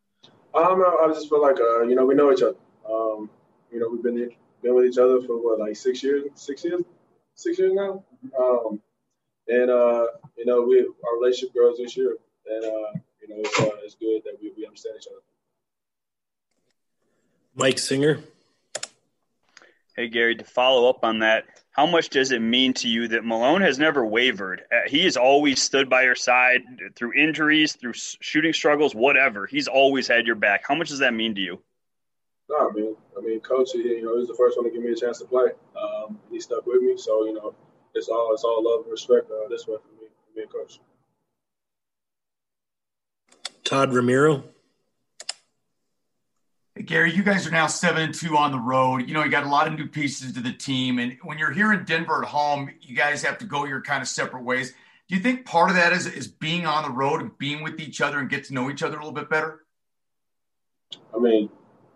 Um, 0.53 0.83
I 0.83 1.07
just 1.13 1.29
feel 1.29 1.41
like 1.41 1.57
uh, 1.57 1.83
you 1.83 1.95
know 1.95 2.05
we 2.05 2.15
know 2.15 2.33
each 2.33 2.41
other. 2.41 2.57
Um, 2.89 3.29
you 3.71 3.79
know 3.79 3.87
we've 3.89 4.03
been 4.03 4.31
been 4.61 4.75
with 4.75 4.85
each 4.85 4.97
other 4.97 5.21
for 5.21 5.35
what 5.37 5.59
like 5.59 5.75
six 5.75 6.03
years, 6.03 6.25
six 6.35 6.63
years, 6.63 6.81
six 7.35 7.57
years 7.59 7.73
now. 7.73 8.03
Um, 8.37 8.81
and 9.47 9.69
uh, 9.69 10.07
you 10.37 10.45
know 10.45 10.61
we 10.61 10.81
our 10.81 11.19
relationship 11.19 11.53
grows 11.53 11.77
this 11.77 11.95
year, 11.97 12.17
and 12.47 12.65
uh, 12.65 12.99
you 13.21 13.29
know 13.29 13.35
it's, 13.39 13.59
uh, 13.59 13.69
it's 13.83 13.95
good 13.95 14.21
that 14.25 14.37
we, 14.41 14.51
we 14.57 14.65
understand 14.65 14.95
each 14.99 15.07
other. 15.07 15.21
Mike 17.55 17.79
Singer. 17.79 18.19
Hey, 19.95 20.07
Gary, 20.07 20.35
to 20.35 20.45
follow 20.45 20.89
up 20.89 21.03
on 21.03 21.19
that, 21.19 21.43
how 21.71 21.85
much 21.85 22.07
does 22.07 22.31
it 22.31 22.39
mean 22.39 22.73
to 22.75 22.87
you 22.87 23.09
that 23.09 23.25
Malone 23.25 23.59
has 23.61 23.77
never 23.77 24.05
wavered? 24.05 24.61
Uh, 24.71 24.87
he 24.87 25.03
has 25.03 25.17
always 25.17 25.61
stood 25.61 25.89
by 25.89 26.03
your 26.03 26.15
side 26.15 26.61
through 26.95 27.21
injuries, 27.21 27.73
through 27.73 27.91
shooting 27.93 28.53
struggles, 28.53 28.95
whatever. 28.95 29.45
He's 29.45 29.67
always 29.67 30.07
had 30.07 30.25
your 30.25 30.37
back. 30.37 30.61
How 30.65 30.75
much 30.75 30.87
does 30.87 30.99
that 30.99 31.13
mean 31.13 31.35
to 31.35 31.41
you? 31.41 31.61
No, 32.49 32.69
I 32.69 32.73
mean, 32.73 32.95
I 33.15 33.21
mean, 33.21 33.39
coach, 33.41 33.73
you 33.75 34.01
know, 34.03 34.13
he 34.13 34.19
was 34.19 34.27
the 34.27 34.33
first 34.33 34.57
one 34.57 34.65
to 34.65 34.71
give 34.71 34.81
me 34.81 34.91
a 34.91 34.95
chance 34.95 35.19
to 35.19 35.25
play. 35.25 35.51
Um, 35.79 36.19
he 36.31 36.39
stuck 36.39 36.65
with 36.65 36.81
me, 36.81 36.97
so 36.97 37.25
you 37.25 37.33
know, 37.33 37.53
it's 37.93 38.09
all 38.09 38.33
it's 38.33 38.43
all 38.43 38.63
love 38.63 38.85
and 38.85 38.91
respect 38.91 39.29
uh, 39.29 39.47
this 39.49 39.67
way 39.67 39.77
for 39.77 40.01
me, 40.01 40.07
for 40.09 40.35
me 40.35 40.41
and 40.43 40.51
coach. 40.51 40.79
Todd 43.63 43.93
Ramiro. 43.93 44.43
Hey, 46.73 46.81
Gary, 46.81 47.13
you 47.13 47.21
guys 47.21 47.45
are 47.45 47.51
now 47.51 47.67
seven 47.67 48.01
and 48.01 48.13
two 48.15 48.35
on 48.35 48.51
the 48.51 48.57
road. 48.57 49.07
You 49.07 49.13
know, 49.13 49.23
you 49.23 49.29
got 49.29 49.43
a 49.43 49.49
lot 49.49 49.67
of 49.67 49.77
new 49.77 49.87
pieces 49.87 50.33
to 50.33 50.39
the 50.39 50.53
team, 50.53 50.97
and 50.97 51.17
when 51.21 51.37
you're 51.37 51.51
here 51.51 51.71
in 51.71 51.85
Denver 51.85 52.23
at 52.23 52.29
home, 52.29 52.71
you 52.81 52.95
guys 52.95 53.21
have 53.21 53.37
to 53.39 53.45
go 53.45 53.65
your 53.65 53.81
kind 53.81 54.01
of 54.01 54.07
separate 54.07 54.43
ways. 54.43 54.73
Do 55.07 55.15
you 55.15 55.21
think 55.21 55.45
part 55.45 55.69
of 55.69 55.75
that 55.75 55.93
is 55.93 56.07
is 56.07 56.27
being 56.27 56.65
on 56.65 56.83
the 56.83 56.89
road 56.89 57.21
and 57.21 57.37
being 57.37 57.61
with 57.61 57.79
each 57.79 58.01
other 58.01 58.17
and 58.17 58.27
get 58.27 58.45
to 58.45 58.55
know 58.55 58.71
each 58.71 58.81
other 58.81 58.95
a 58.95 58.99
little 58.99 59.11
bit 59.11 59.29
better? 59.29 59.65
I 61.15 61.19
mean, 61.19 61.49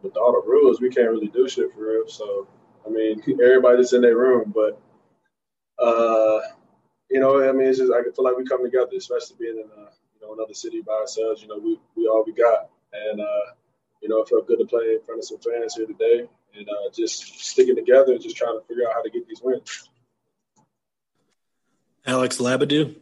with 0.04 0.18
all 0.18 0.34
the 0.34 0.48
rules, 0.48 0.82
we 0.82 0.90
can't 0.90 1.10
really 1.10 1.28
do 1.28 1.48
shit 1.48 1.74
for 1.74 1.92
real. 1.92 2.08
So, 2.08 2.48
I 2.86 2.90
mean, 2.90 3.24
everybody's 3.44 3.94
in 3.94 4.02
their 4.02 4.18
room, 4.18 4.54
but 4.54 4.80
uh, 5.80 6.40
you 7.10 7.20
know, 7.20 7.48
I 7.48 7.52
mean, 7.52 7.68
it's 7.68 7.80
just 7.80 7.92
I 7.92 8.04
feel 8.04 8.26
like 8.26 8.38
we 8.38 8.46
come 8.46 8.64
together, 8.64 8.92
especially 8.98 9.38
being 9.40 9.58
in 9.58 9.70
uh, 9.72 9.90
you 10.14 10.22
know 10.22 10.34
another 10.34 10.54
city 10.54 10.82
by 10.82 10.94
ourselves. 10.94 11.42
You 11.42 11.48
know, 11.48 11.58
we 11.58 11.80
we 11.96 12.08
all 12.08 12.24
we 12.26 12.34
got, 12.34 12.70
and 12.92 13.22
uh, 13.22 13.54
you 14.02 14.10
know, 14.10 14.22
it 14.22 14.30
felt 14.30 14.48
good 14.48 14.60
to 14.60 14.66
play 14.66 14.96
in 14.96 15.02
front 15.06 15.20
of 15.20 15.26
some 15.26 15.40
fans 15.40 15.76
here 15.76 15.88
today, 15.88 16.28
and 16.56 16.68
uh, 16.70 16.92
just 16.94 17.40
sticking 17.40 17.76
together 17.76 18.14
and 18.14 18.22
just 18.22 18.36
trying 18.36 18.60
to 18.60 18.66
figure 18.68 18.88
out 18.88 18.94
how 18.94 19.02
to 19.02 19.10
get 19.10 19.28
these 19.28 19.42
wins. 19.42 19.90
Alex 22.06 22.38
Labidou. 22.38 22.96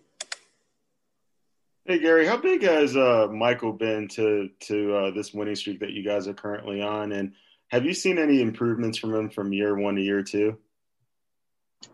Hey 1.86 1.98
Gary, 1.98 2.28
how 2.28 2.38
big 2.38 2.62
has 2.62 2.96
uh, 2.96 3.28
Michael 3.32 3.74
been 3.74 4.08
to 4.10 4.50
to 4.68 4.96
uh, 4.96 5.12
this 5.12 5.34
winning 5.34 5.56
streak 5.56 5.80
that 5.80 5.94
you 5.94 6.04
guys 6.04 6.28
are 6.28 6.34
currently 6.34 6.80
on, 6.80 7.12
and 7.12 7.34
have 7.70 7.86
you 7.86 7.94
seen 7.96 8.20
any 8.20 8.40
improvements 8.40 9.00
from 9.00 9.16
him 9.16 9.32
from 9.32 9.52
year 9.52 9.76
one 9.76 9.96
to 9.96 10.02
year 10.02 10.22
two? 10.22 10.60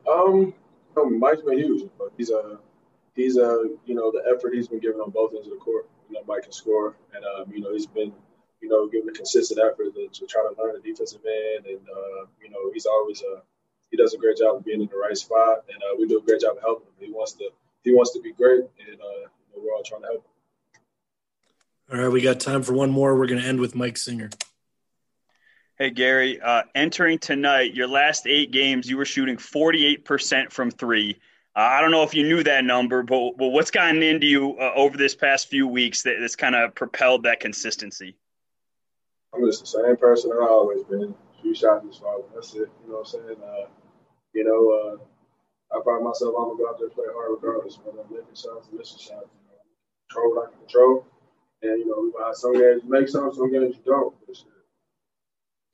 Um, 0.05 0.53
no, 0.93 1.09
Mike's 1.09 1.41
been 1.41 1.59
huge, 1.59 1.89
he's 2.17 2.31
a 2.31 2.37
uh, 2.37 2.57
he's 3.15 3.37
a 3.37 3.49
uh, 3.49 3.63
you 3.85 3.95
know 3.95 4.11
the 4.11 4.23
effort 4.29 4.53
he's 4.53 4.67
been 4.67 4.79
giving 4.79 4.99
on 4.99 5.09
both 5.09 5.33
ends 5.33 5.47
of 5.47 5.53
the 5.53 5.59
court. 5.59 5.87
You 6.09 6.15
know, 6.15 6.21
Mike 6.27 6.43
can 6.43 6.51
score, 6.51 6.97
and 7.15 7.23
um, 7.23 7.53
you 7.53 7.61
know 7.61 7.71
he's 7.71 7.87
been 7.87 8.11
you 8.59 8.67
know 8.67 8.89
giving 8.89 9.07
a 9.07 9.13
consistent 9.13 9.61
effort 9.61 9.93
to, 9.93 10.09
to 10.11 10.27
try 10.27 10.41
to 10.41 10.61
learn 10.61 10.73
the 10.75 10.81
defensive 10.81 11.21
end, 11.25 11.65
and 11.65 11.87
uh, 11.87 12.25
you 12.43 12.49
know 12.49 12.71
he's 12.73 12.85
always 12.85 13.21
a 13.21 13.41
he 13.89 13.95
does 13.95 14.13
a 14.13 14.17
great 14.17 14.35
job 14.35 14.57
of 14.57 14.65
being 14.65 14.81
in 14.81 14.89
the 14.89 14.97
right 14.97 15.17
spot, 15.17 15.63
and 15.71 15.81
uh, 15.81 15.95
we 15.97 16.07
do 16.07 16.19
a 16.19 16.21
great 16.21 16.41
job 16.41 16.57
of 16.57 16.61
helping 16.61 16.87
him. 16.87 17.07
He 17.07 17.09
wants 17.09 17.31
to 17.35 17.51
he 17.85 17.93
wants 17.93 18.11
to 18.11 18.21
be 18.21 18.33
great, 18.33 18.65
and 18.85 18.99
uh, 18.99 19.29
we're 19.63 19.73
all 19.73 19.83
trying 19.83 20.01
to 20.01 20.07
help. 20.07 20.27
All 21.91 21.99
right, 21.99 22.11
we 22.11 22.21
got 22.21 22.39
time 22.39 22.63
for 22.63 22.73
one 22.73 22.91
more. 22.91 23.15
We're 23.15 23.27
going 23.27 23.41
to 23.41 23.47
end 23.47 23.59
with 23.59 23.73
Mike 23.75 23.97
Singer. 23.97 24.29
Hey, 25.77 25.91
Gary, 25.91 26.41
uh, 26.41 26.63
entering 26.75 27.19
tonight, 27.19 27.75
your 27.75 27.87
last 27.87 28.27
eight 28.27 28.51
games, 28.51 28.89
you 28.89 28.97
were 28.97 29.05
shooting 29.05 29.37
48% 29.37 30.51
from 30.51 30.71
three. 30.71 31.19
Uh, 31.55 31.59
I 31.59 31.81
don't 31.81 31.91
know 31.91 32.03
if 32.03 32.13
you 32.13 32.23
knew 32.23 32.43
that 32.43 32.65
number, 32.65 33.03
but, 33.03 33.37
but 33.37 33.49
what's 33.49 33.71
gotten 33.71 34.03
into 34.03 34.25
you 34.25 34.57
uh, 34.59 34.73
over 34.75 34.97
this 34.97 35.15
past 35.15 35.49
few 35.49 35.67
weeks 35.67 36.03
that, 36.03 36.17
that's 36.19 36.35
kind 36.35 36.55
of 36.55 36.75
propelled 36.75 37.23
that 37.23 37.39
consistency? 37.39 38.17
I'm 39.33 39.45
just 39.45 39.61
the 39.61 39.67
same 39.67 39.97
person 39.97 40.31
I've 40.33 40.49
always 40.49 40.83
been. 40.83 41.15
Few 41.41 41.53
shots 41.53 41.85
is 41.85 41.97
fine. 41.97 42.21
That's 42.33 42.53
it. 42.55 42.69
You 42.83 42.89
know 42.89 42.95
what 42.95 42.99
I'm 42.99 43.05
saying? 43.05 43.37
Uh, 43.43 43.67
you 44.33 44.43
know, 44.43 44.97
uh, 44.97 45.77
I 45.77 45.83
find 45.83 46.03
myself 46.03 46.35
I'm 46.37 46.49
gonna 46.49 46.57
go 46.57 46.69
out 46.69 46.77
there 46.79 46.87
and 46.87 46.95
play 46.95 47.05
hard 47.13 47.37
regardless, 47.41 47.79
whether 47.83 48.01
I'm 48.01 48.09
making 48.09 48.35
shots 48.35 48.69
or 48.71 48.77
missing 48.77 48.99
shots 48.99 49.29
control 50.09 50.35
what 50.35 50.47
I 50.47 50.51
can 50.51 50.59
control. 50.59 51.05
And, 51.61 51.79
you 51.79 51.87
know, 51.87 52.33
some 52.33 52.53
games 52.53 52.81
you 52.83 52.89
make 52.89 53.09
some, 53.09 53.33
some 53.33 53.51
games 53.51 53.75
you 53.75 53.81
don't. 53.85 54.13
But 54.25 54.35
shit, 54.35 54.45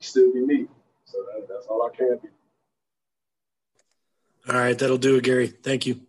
still 0.00 0.32
be 0.32 0.40
me. 0.40 0.66
So 1.04 1.18
that, 1.32 1.46
that's 1.48 1.66
all 1.66 1.82
I 1.82 1.96
can 1.96 2.18
be. 2.22 2.28
All 4.48 4.56
right, 4.56 4.78
that'll 4.78 4.98
do 4.98 5.16
it, 5.16 5.24
Gary. 5.24 5.46
Thank 5.48 5.86
you. 5.86 6.00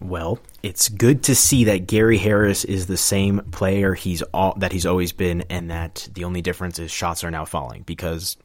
Well, 0.00 0.38
it's 0.62 0.88
good 0.88 1.22
to 1.24 1.34
see 1.34 1.64
that 1.64 1.86
Gary 1.86 2.18
Harris 2.18 2.64
is 2.64 2.86
the 2.86 2.96
same 2.96 3.40
player 3.50 3.94
he's 3.94 4.22
all, 4.22 4.54
that 4.58 4.72
he's 4.72 4.86
always 4.86 5.12
been, 5.12 5.42
and 5.50 5.70
that 5.70 6.08
the 6.12 6.24
only 6.24 6.42
difference 6.42 6.78
is 6.78 6.90
shots 6.90 7.24
are 7.24 7.30
now 7.30 7.44
falling 7.44 7.82
because 7.82 8.36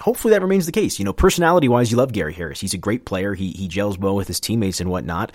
hopefully 0.00 0.32
that 0.32 0.42
remains 0.42 0.66
the 0.66 0.72
case. 0.72 0.98
You 0.98 1.04
know, 1.04 1.12
personality 1.12 1.68
wise, 1.68 1.90
you 1.90 1.96
love 1.96 2.12
Gary 2.12 2.32
Harris. 2.32 2.60
He's 2.60 2.74
a 2.74 2.78
great 2.78 3.04
player. 3.04 3.34
He 3.34 3.50
he 3.50 3.68
gels 3.68 3.98
well 3.98 4.14
with 4.14 4.28
his 4.28 4.40
teammates 4.40 4.80
and 4.80 4.90
whatnot. 4.90 5.32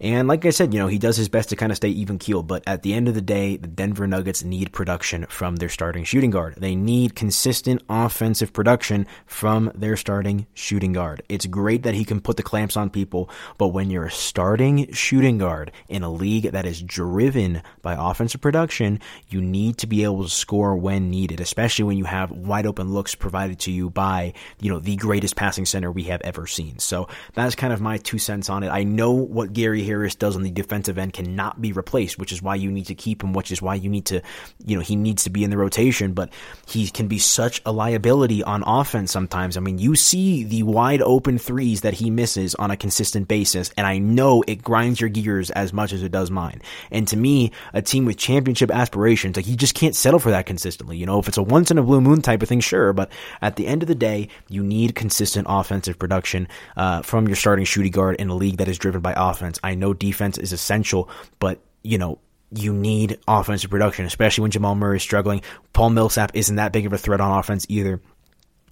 And 0.00 0.28
like 0.28 0.44
I 0.44 0.50
said, 0.50 0.72
you 0.72 0.80
know, 0.80 0.88
he 0.88 0.98
does 0.98 1.16
his 1.16 1.28
best 1.28 1.50
to 1.50 1.56
kind 1.56 1.70
of 1.70 1.76
stay 1.76 1.88
even 1.88 2.18
keel, 2.18 2.42
but 2.42 2.62
at 2.66 2.82
the 2.82 2.94
end 2.94 3.08
of 3.08 3.14
the 3.14 3.20
day, 3.20 3.56
the 3.56 3.68
Denver 3.68 4.06
Nuggets 4.06 4.42
need 4.42 4.72
production 4.72 5.26
from 5.28 5.56
their 5.56 5.68
starting 5.68 6.04
shooting 6.04 6.30
guard. 6.30 6.54
They 6.56 6.74
need 6.74 7.14
consistent 7.14 7.82
offensive 7.88 8.52
production 8.52 9.06
from 9.26 9.70
their 9.74 9.96
starting 9.96 10.46
shooting 10.54 10.92
guard. 10.92 11.22
It's 11.28 11.46
great 11.46 11.82
that 11.84 11.94
he 11.94 12.04
can 12.04 12.20
put 12.20 12.36
the 12.36 12.42
clamps 12.42 12.76
on 12.76 12.90
people, 12.90 13.30
but 13.58 13.68
when 13.68 13.90
you're 13.90 14.06
a 14.06 14.10
starting 14.10 14.92
shooting 14.92 15.38
guard 15.38 15.72
in 15.88 16.02
a 16.02 16.10
league 16.10 16.50
that 16.52 16.66
is 16.66 16.82
driven 16.82 17.62
by 17.82 17.96
offensive 17.98 18.40
production, 18.40 19.00
you 19.28 19.40
need 19.40 19.78
to 19.78 19.86
be 19.86 20.04
able 20.04 20.22
to 20.22 20.28
score 20.28 20.76
when 20.76 21.10
needed, 21.10 21.40
especially 21.40 21.84
when 21.84 21.98
you 21.98 22.04
have 22.04 22.30
wide 22.30 22.66
open 22.66 22.92
looks 22.92 23.14
provided 23.14 23.58
to 23.60 23.70
you 23.70 23.90
by, 23.90 24.32
you 24.60 24.70
know, 24.70 24.78
the 24.78 24.96
greatest 24.96 25.36
passing 25.36 25.66
center 25.66 25.90
we 25.90 26.04
have 26.04 26.20
ever 26.22 26.46
seen. 26.46 26.78
So 26.78 27.08
that's 27.34 27.54
kind 27.54 27.72
of 27.72 27.80
my 27.80 27.98
two 27.98 28.18
cents 28.18 28.50
on 28.50 28.62
it. 28.62 28.68
I 28.68 28.84
know 28.84 29.12
what 29.12 29.52
Gary 29.52 29.82
Harris 29.92 30.14
does 30.14 30.36
on 30.36 30.42
the 30.42 30.50
defensive 30.50 30.96
end 30.96 31.12
cannot 31.12 31.60
be 31.60 31.70
replaced, 31.72 32.18
which 32.18 32.32
is 32.32 32.40
why 32.40 32.54
you 32.54 32.70
need 32.72 32.86
to 32.86 32.94
keep 32.94 33.22
him, 33.22 33.34
which 33.34 33.52
is 33.52 33.60
why 33.60 33.74
you 33.74 33.90
need 33.90 34.06
to, 34.06 34.22
you 34.64 34.74
know, 34.74 34.82
he 34.82 34.96
needs 34.96 35.24
to 35.24 35.30
be 35.30 35.44
in 35.44 35.50
the 35.50 35.58
rotation, 35.58 36.14
but 36.14 36.32
he 36.66 36.88
can 36.88 37.08
be 37.08 37.18
such 37.18 37.60
a 37.66 37.72
liability 37.72 38.42
on 38.42 38.62
offense 38.66 39.12
sometimes. 39.12 39.58
I 39.58 39.60
mean, 39.60 39.76
you 39.76 39.94
see 39.94 40.44
the 40.44 40.62
wide 40.62 41.02
open 41.02 41.38
threes 41.38 41.82
that 41.82 41.92
he 41.92 42.08
misses 42.10 42.54
on 42.54 42.70
a 42.70 42.76
consistent 42.76 43.28
basis, 43.28 43.70
and 43.76 43.86
I 43.86 43.98
know 43.98 44.42
it 44.46 44.62
grinds 44.62 44.98
your 44.98 45.10
gears 45.10 45.50
as 45.50 45.74
much 45.74 45.92
as 45.92 46.02
it 46.02 46.10
does 46.10 46.30
mine. 46.30 46.62
And 46.90 47.06
to 47.08 47.16
me, 47.18 47.52
a 47.74 47.82
team 47.82 48.06
with 48.06 48.16
championship 48.16 48.70
aspirations, 48.70 49.36
like 49.36 49.46
you 49.46 49.56
just 49.56 49.74
can't 49.74 49.94
settle 49.94 50.20
for 50.20 50.30
that 50.30 50.46
consistently. 50.46 50.96
You 50.96 51.04
know, 51.04 51.18
if 51.18 51.28
it's 51.28 51.36
a 51.36 51.42
once 51.42 51.70
in 51.70 51.76
a 51.76 51.82
blue 51.82 52.00
moon 52.00 52.22
type 52.22 52.40
of 52.42 52.48
thing, 52.48 52.60
sure, 52.60 52.94
but 52.94 53.12
at 53.42 53.56
the 53.56 53.66
end 53.66 53.82
of 53.82 53.88
the 53.88 53.94
day, 53.94 54.28
you 54.48 54.62
need 54.62 54.94
consistent 54.94 55.46
offensive 55.50 55.98
production 55.98 56.48
uh, 56.78 57.02
from 57.02 57.26
your 57.28 57.36
starting 57.36 57.66
shooting 57.66 57.92
guard 57.92 58.16
in 58.16 58.30
a 58.30 58.34
league 58.34 58.56
that 58.56 58.68
is 58.68 58.78
driven 58.78 59.02
by 59.02 59.12
offense. 59.14 59.60
I 59.62 59.71
know 59.74 59.94
defense 59.94 60.38
is 60.38 60.52
essential, 60.52 61.08
but 61.38 61.60
you 61.82 61.98
know, 61.98 62.18
you 62.54 62.72
need 62.72 63.18
offensive 63.26 63.70
production, 63.70 64.04
especially 64.04 64.42
when 64.42 64.50
Jamal 64.50 64.74
Murray 64.74 64.96
is 64.96 65.02
struggling. 65.02 65.42
Paul 65.72 65.90
Millsap 65.90 66.32
isn't 66.34 66.56
that 66.56 66.72
big 66.72 66.86
of 66.86 66.92
a 66.92 66.98
threat 66.98 67.20
on 67.20 67.38
offense 67.38 67.66
either. 67.68 68.00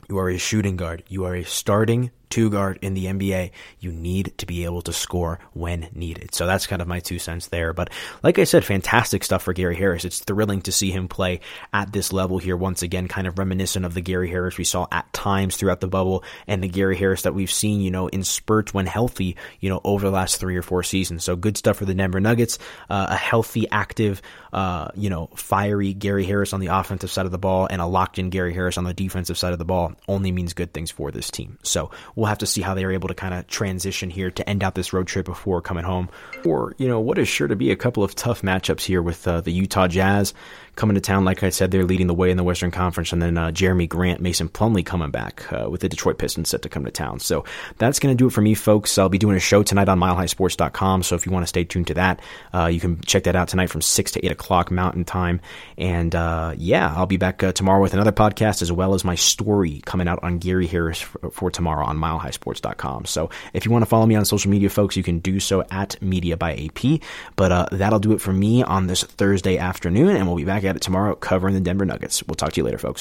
You 0.08 0.18
are 0.18 0.28
a 0.28 0.38
shooting 0.38 0.76
guard. 0.76 1.02
You 1.08 1.24
are 1.24 1.34
a 1.34 1.44
starting 1.44 2.10
two 2.30 2.48
guard 2.48 2.78
in 2.80 2.94
the 2.94 3.06
NBA, 3.06 3.50
you 3.80 3.92
need 3.92 4.38
to 4.38 4.46
be 4.46 4.64
able 4.64 4.82
to 4.82 4.92
score 4.92 5.40
when 5.52 5.88
needed. 5.92 6.34
So 6.34 6.46
that's 6.46 6.66
kind 6.66 6.80
of 6.80 6.88
my 6.88 7.00
two 7.00 7.18
cents 7.18 7.48
there. 7.48 7.72
But 7.72 7.90
like 8.22 8.38
I 8.38 8.44
said, 8.44 8.64
fantastic 8.64 9.24
stuff 9.24 9.42
for 9.42 9.52
Gary 9.52 9.76
Harris. 9.76 10.04
It's 10.04 10.20
thrilling 10.20 10.62
to 10.62 10.72
see 10.72 10.90
him 10.90 11.08
play 11.08 11.40
at 11.72 11.92
this 11.92 12.12
level 12.12 12.38
here 12.38 12.56
once 12.56 12.82
again, 12.82 13.08
kind 13.08 13.26
of 13.26 13.38
reminiscent 13.38 13.84
of 13.84 13.94
the 13.94 14.00
Gary 14.00 14.30
Harris 14.30 14.56
we 14.56 14.64
saw 14.64 14.86
at 14.92 15.12
times 15.12 15.56
throughout 15.56 15.80
the 15.80 15.88
bubble 15.88 16.24
and 16.46 16.62
the 16.62 16.68
Gary 16.68 16.96
Harris 16.96 17.22
that 17.22 17.34
we've 17.34 17.50
seen, 17.50 17.80
you 17.80 17.90
know, 17.90 18.06
in 18.08 18.22
spurts 18.22 18.72
when 18.72 18.86
healthy, 18.86 19.36
you 19.58 19.68
know, 19.68 19.80
over 19.84 20.06
the 20.06 20.12
last 20.12 20.38
three 20.38 20.56
or 20.56 20.62
four 20.62 20.82
seasons. 20.82 21.24
So 21.24 21.36
good 21.36 21.56
stuff 21.56 21.78
for 21.78 21.84
the 21.84 21.94
Denver 21.94 22.20
Nuggets. 22.20 22.58
Uh, 22.88 23.08
a 23.10 23.16
healthy, 23.16 23.68
active, 23.70 24.22
uh, 24.52 24.88
you 24.94 25.10
know, 25.10 25.28
fiery 25.34 25.92
Gary 25.92 26.24
Harris 26.24 26.52
on 26.52 26.60
the 26.60 26.68
offensive 26.68 27.10
side 27.10 27.26
of 27.26 27.32
the 27.32 27.38
ball 27.38 27.66
and 27.68 27.82
a 27.82 27.86
locked 27.86 28.18
in 28.18 28.30
Gary 28.30 28.54
Harris 28.54 28.78
on 28.78 28.84
the 28.84 28.94
defensive 28.94 29.36
side 29.36 29.52
of 29.52 29.58
the 29.58 29.64
ball 29.64 29.92
only 30.08 30.32
means 30.32 30.52
good 30.52 30.72
things 30.72 30.90
for 30.90 31.10
this 31.10 31.30
team. 31.30 31.58
So 31.62 31.90
we'll 32.20 32.28
have 32.28 32.38
to 32.38 32.46
see 32.46 32.60
how 32.60 32.74
they 32.74 32.84
are 32.84 32.92
able 32.92 33.08
to 33.08 33.14
kind 33.14 33.32
of 33.32 33.46
transition 33.46 34.10
here 34.10 34.30
to 34.30 34.46
end 34.46 34.62
out 34.62 34.74
this 34.74 34.92
road 34.92 35.06
trip 35.06 35.24
before 35.24 35.62
coming 35.62 35.84
home. 35.84 36.10
Or, 36.44 36.74
you 36.76 36.86
know, 36.86 37.00
what 37.00 37.16
is 37.16 37.28
sure 37.28 37.48
to 37.48 37.56
be 37.56 37.70
a 37.70 37.76
couple 37.76 38.04
of 38.04 38.14
tough 38.14 38.42
matchups 38.42 38.82
here 38.82 39.00
with 39.00 39.26
uh, 39.26 39.40
the 39.40 39.50
Utah 39.50 39.88
Jazz 39.88 40.34
coming 40.80 40.94
to 40.94 41.00
town. 41.00 41.26
Like 41.26 41.42
I 41.42 41.50
said, 41.50 41.70
they're 41.70 41.84
leading 41.84 42.06
the 42.06 42.14
way 42.14 42.30
in 42.30 42.38
the 42.38 42.42
Western 42.42 42.70
Conference, 42.70 43.12
and 43.12 43.20
then 43.20 43.36
uh, 43.36 43.50
Jerami 43.50 43.86
Grant, 43.86 44.20
Mason 44.20 44.48
Plumlee 44.48 44.84
coming 44.84 45.10
back 45.10 45.44
uh, 45.52 45.68
with 45.68 45.82
the 45.82 45.90
Detroit 45.90 46.18
Pistons 46.18 46.48
set 46.48 46.62
to 46.62 46.70
come 46.70 46.86
to 46.86 46.90
town. 46.90 47.20
So 47.20 47.44
that's 47.76 47.98
going 47.98 48.16
to 48.16 48.18
do 48.18 48.26
it 48.26 48.30
for 48.32 48.40
me, 48.40 48.54
folks. 48.54 48.96
I'll 48.96 49.10
be 49.10 49.18
doing 49.18 49.36
a 49.36 49.40
show 49.40 49.62
tonight 49.62 49.90
on 49.90 50.00
MileHighSports.com. 50.00 51.02
So 51.02 51.14
if 51.14 51.26
you 51.26 51.32
want 51.32 51.42
to 51.42 51.48
stay 51.48 51.64
tuned 51.64 51.88
to 51.88 51.94
that, 51.94 52.20
uh, 52.54 52.66
you 52.66 52.80
can 52.80 53.00
check 53.02 53.24
that 53.24 53.36
out 53.36 53.48
tonight 53.48 53.68
from 53.68 53.82
six 53.82 54.12
to 54.12 54.24
eight 54.24 54.32
o'clock 54.32 54.70
Mountain 54.70 55.04
Time. 55.04 55.42
And 55.76 56.14
uh, 56.14 56.54
yeah, 56.56 56.92
I'll 56.96 57.06
be 57.06 57.18
back 57.18 57.42
uh, 57.42 57.52
tomorrow 57.52 57.82
with 57.82 57.92
another 57.92 58.12
podcast 58.12 58.62
as 58.62 58.72
well 58.72 58.94
as 58.94 59.04
my 59.04 59.16
story 59.16 59.82
coming 59.84 60.08
out 60.08 60.22
on 60.22 60.38
Gary 60.38 60.66
Harris 60.66 61.00
for, 61.00 61.30
for 61.30 61.50
tomorrow 61.50 61.84
on 61.84 61.98
MileHighSports.com. 61.98 63.04
So 63.04 63.28
if 63.52 63.66
you 63.66 63.70
want 63.70 63.82
to 63.82 63.86
follow 63.86 64.06
me 64.06 64.14
on 64.14 64.24
social 64.24 64.50
media, 64.50 64.70
folks, 64.70 64.96
you 64.96 65.02
can 65.02 65.18
do 65.18 65.40
so 65.40 65.62
at 65.70 66.00
Media 66.00 66.38
by 66.38 66.54
AP. 66.54 67.02
But 67.36 67.52
uh, 67.52 67.66
that'll 67.70 67.98
do 67.98 68.12
it 68.12 68.22
for 68.22 68.32
me 68.32 68.62
on 68.62 68.86
this 68.86 69.04
Thursday 69.04 69.58
afternoon, 69.58 70.16
and 70.16 70.26
we'll 70.26 70.36
be 70.36 70.44
back 70.44 70.64
at 70.70 70.76
it 70.76 70.82
tomorrow 70.82 71.14
covering 71.14 71.54
the 71.54 71.60
Denver 71.60 71.84
Nuggets. 71.84 72.26
We'll 72.26 72.36
talk 72.36 72.52
to 72.52 72.60
you 72.60 72.64
later, 72.64 72.78
folks. 72.78 72.98